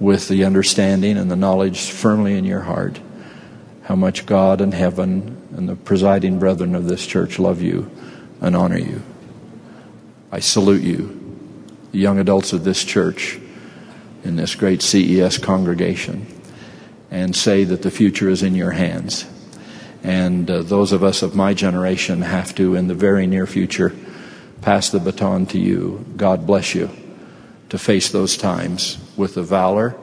with 0.00 0.28
the 0.28 0.44
understanding 0.44 1.16
and 1.16 1.30
the 1.30 1.36
knowledge 1.36 1.90
firmly 1.90 2.36
in 2.36 2.44
your 2.44 2.62
heart 2.62 2.98
how 3.90 3.96
much 3.96 4.24
God 4.24 4.60
and 4.60 4.72
heaven 4.72 5.48
and 5.56 5.68
the 5.68 5.74
presiding 5.74 6.38
brethren 6.38 6.76
of 6.76 6.84
this 6.84 7.04
church 7.04 7.40
love 7.40 7.60
you 7.60 7.90
and 8.40 8.54
honor 8.54 8.78
you. 8.78 9.02
I 10.30 10.38
salute 10.38 10.82
you, 10.82 11.36
the 11.90 11.98
young 11.98 12.20
adults 12.20 12.52
of 12.52 12.62
this 12.62 12.84
church 12.84 13.40
in 14.22 14.36
this 14.36 14.54
great 14.54 14.80
CES 14.80 15.38
congregation, 15.38 16.24
and 17.10 17.34
say 17.34 17.64
that 17.64 17.82
the 17.82 17.90
future 17.90 18.28
is 18.28 18.44
in 18.44 18.54
your 18.54 18.70
hands. 18.70 19.26
And 20.04 20.48
uh, 20.48 20.62
those 20.62 20.92
of 20.92 21.02
us 21.02 21.22
of 21.22 21.34
my 21.34 21.52
generation 21.52 22.22
have 22.22 22.54
to, 22.54 22.76
in 22.76 22.86
the 22.86 22.94
very 22.94 23.26
near 23.26 23.44
future, 23.44 23.92
pass 24.62 24.90
the 24.90 25.00
baton 25.00 25.46
to 25.46 25.58
you. 25.58 26.06
God 26.16 26.46
bless 26.46 26.76
you 26.76 26.90
to 27.70 27.76
face 27.76 28.08
those 28.10 28.36
times 28.36 28.98
with 29.20 29.34
the 29.34 29.42
valor 29.44 29.96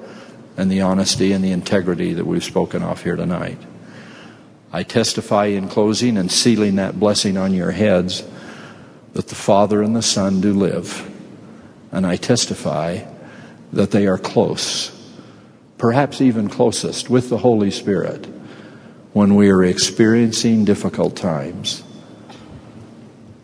and 0.55 0.72
the 0.72 0.82
honesty 0.82 1.34
and 1.34 1.43
the 1.43 1.51
integrity 1.51 2.13
that 2.13 2.26
we've 2.26 2.43
spoken 2.43 2.82
of 2.82 3.03
here 3.03 3.18
tonight. 3.18 3.59
I 4.72 4.84
testify 4.84 5.45
in 5.47 5.68
closing 5.68 6.18
and 6.18 6.32
sealing 6.32 6.76
that 6.76 6.99
blessing 6.99 7.38
on 7.38 7.53
your 7.53 7.72
heads 7.72 8.24
that 9.13 9.28
the 9.28 9.36
Father 9.36 9.82
and 9.82 9.95
the 9.95 10.01
Son 10.01 10.39
do 10.39 10.53
live. 10.53 11.09
And 11.91 12.05
I 12.05 12.18
testify 12.18 13.03
that 13.74 13.91
they 13.91 14.07
are 14.07 14.18
close, 14.18 14.91
perhaps 15.78 16.22
even 16.22 16.49
closest 16.49 17.09
with 17.09 17.30
the 17.30 17.38
Holy 17.38 17.72
Spirit 17.72 18.26
when 19.13 19.36
we 19.36 19.49
are 19.49 19.63
experiencing 19.63 20.65
difficult 20.65 21.15
times. 21.15 21.84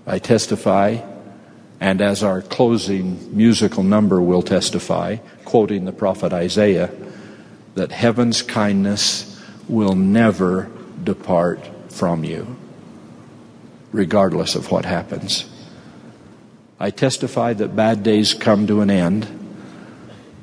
I 0.06 0.20
testify, 0.20 0.98
and 1.80 2.02
as 2.02 2.22
our 2.22 2.42
closing 2.42 3.36
musical 3.36 3.84
number 3.84 4.22
will 4.22 4.42
testify, 4.42 5.18
quoting 5.54 5.86
the 5.86 5.92
prophet 5.92 6.34
Isaiah, 6.34 6.90
that 7.76 7.92
heaven's 7.92 8.42
kindness 8.42 9.40
will 9.68 9.94
never 9.94 10.68
depart 11.04 11.60
from 11.92 12.24
you, 12.24 12.58
regardless 13.92 14.56
of 14.56 14.72
what 14.72 14.84
happens. 14.84 15.46
I 16.80 16.90
testify 16.90 17.54
that 17.54 17.76
bad 17.76 18.02
days 18.02 18.34
come 18.34 18.66
to 18.66 18.82
an 18.82 18.90
end, 18.90 19.28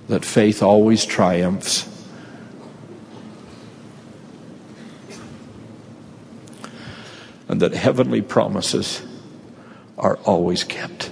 that 0.06 0.24
faith 0.24 0.62
always 0.62 1.04
triumphs. 1.04 1.88
And 7.48 7.60
that 7.60 7.72
heavenly 7.72 8.22
promises 8.22 9.02
are 9.98 10.18
always 10.18 10.62
kept. 10.62 11.10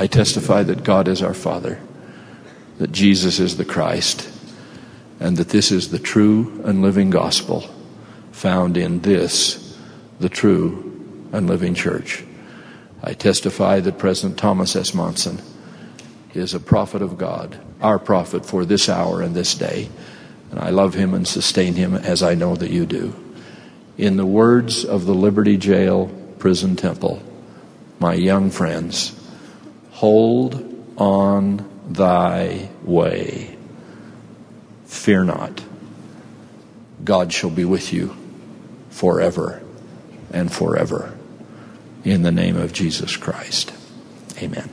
I 0.00 0.06
testify 0.06 0.62
that 0.62 0.82
God 0.82 1.08
is 1.08 1.20
our 1.20 1.34
Father, 1.34 1.78
that 2.78 2.90
Jesus 2.90 3.38
is 3.38 3.58
the 3.58 3.66
Christ, 3.66 4.30
and 5.20 5.36
that 5.36 5.50
this 5.50 5.70
is 5.70 5.90
the 5.90 5.98
true 5.98 6.62
and 6.64 6.80
living 6.80 7.10
gospel 7.10 7.68
found 8.32 8.78
in 8.78 9.00
this, 9.00 9.78
the 10.18 10.30
true 10.30 11.28
and 11.32 11.46
living 11.46 11.74
church. 11.74 12.24
I 13.02 13.12
testify 13.12 13.80
that 13.80 13.98
President 13.98 14.38
Thomas 14.38 14.74
S. 14.74 14.94
Monson 14.94 15.42
is 16.32 16.54
a 16.54 16.60
prophet 16.60 17.02
of 17.02 17.18
God, 17.18 17.60
our 17.82 17.98
prophet 17.98 18.46
for 18.46 18.64
this 18.64 18.88
hour 18.88 19.20
and 19.20 19.34
this 19.34 19.54
day. 19.54 19.90
And 20.50 20.60
I 20.60 20.70
love 20.70 20.94
him 20.94 21.12
and 21.12 21.28
sustain 21.28 21.74
him 21.74 21.94
as 21.94 22.22
I 22.22 22.34
know 22.34 22.56
that 22.56 22.70
you 22.70 22.86
do. 22.86 23.14
In 23.98 24.16
the 24.16 24.24
words 24.24 24.82
of 24.82 25.04
the 25.04 25.14
Liberty 25.14 25.58
Jail 25.58 26.10
Prison 26.38 26.74
Temple, 26.74 27.22
my 27.98 28.14
young 28.14 28.50
friends, 28.50 29.19
Hold 30.00 30.64
on 30.96 31.68
thy 31.86 32.70
way. 32.84 33.54
Fear 34.86 35.24
not. 35.24 35.62
God 37.04 37.34
shall 37.34 37.50
be 37.50 37.66
with 37.66 37.92
you 37.92 38.16
forever 38.88 39.62
and 40.32 40.50
forever. 40.50 41.12
In 42.02 42.22
the 42.22 42.32
name 42.32 42.56
of 42.56 42.72
Jesus 42.72 43.18
Christ. 43.18 43.74
Amen. 44.38 44.70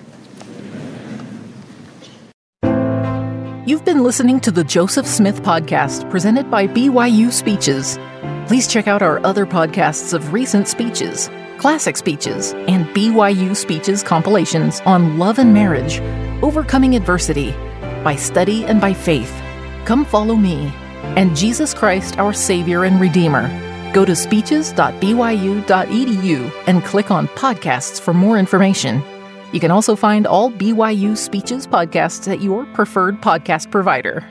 You've 3.67 3.83
been 3.83 4.03
listening 4.03 4.39
to 4.39 4.51
the 4.51 4.63
Joseph 4.63 5.05
Smith 5.05 5.43
Podcast, 5.43 6.09
presented 6.09 6.49
by 6.49 6.67
BYU 6.67 7.33
Speeches. 7.33 7.99
Please 8.47 8.65
check 8.65 8.87
out 8.87 9.01
our 9.01 9.19
other 9.25 9.45
podcasts 9.45 10.13
of 10.13 10.31
recent 10.31 10.69
speeches 10.69 11.29
classic 11.57 11.97
speeches, 11.97 12.53
and 12.67 12.85
BYU 12.87 13.55
Speeches 13.55 14.03
compilations 14.03 14.81
on 14.81 15.17
love 15.17 15.39
and 15.39 15.53
marriage, 15.53 15.99
overcoming 16.43 16.95
adversity, 16.95 17.51
by 18.03 18.15
study 18.15 18.65
and 18.65 18.79
by 18.79 18.93
faith. 18.93 19.33
Come 19.85 20.05
follow 20.05 20.35
me 20.35 20.71
and 21.15 21.35
Jesus 21.35 21.73
Christ, 21.73 22.19
our 22.19 22.33
Savior 22.33 22.83
and 22.83 22.99
Redeemer. 22.99 23.49
Go 23.93 24.05
to 24.05 24.15
speeches.byu.edu 24.15 26.51
and 26.67 26.83
click 26.83 27.11
on 27.11 27.27
podcasts 27.29 27.99
for 27.99 28.13
more 28.13 28.37
information. 28.37 29.01
You 29.53 29.59
can 29.59 29.71
also 29.71 29.95
find 29.95 30.27
all 30.27 30.51
BYU 30.51 31.17
Speeches 31.17 31.65
podcasts 31.65 32.31
at 32.31 32.41
your 32.41 32.65
preferred 32.67 33.21
podcast 33.21 33.71
provider. 33.71 34.23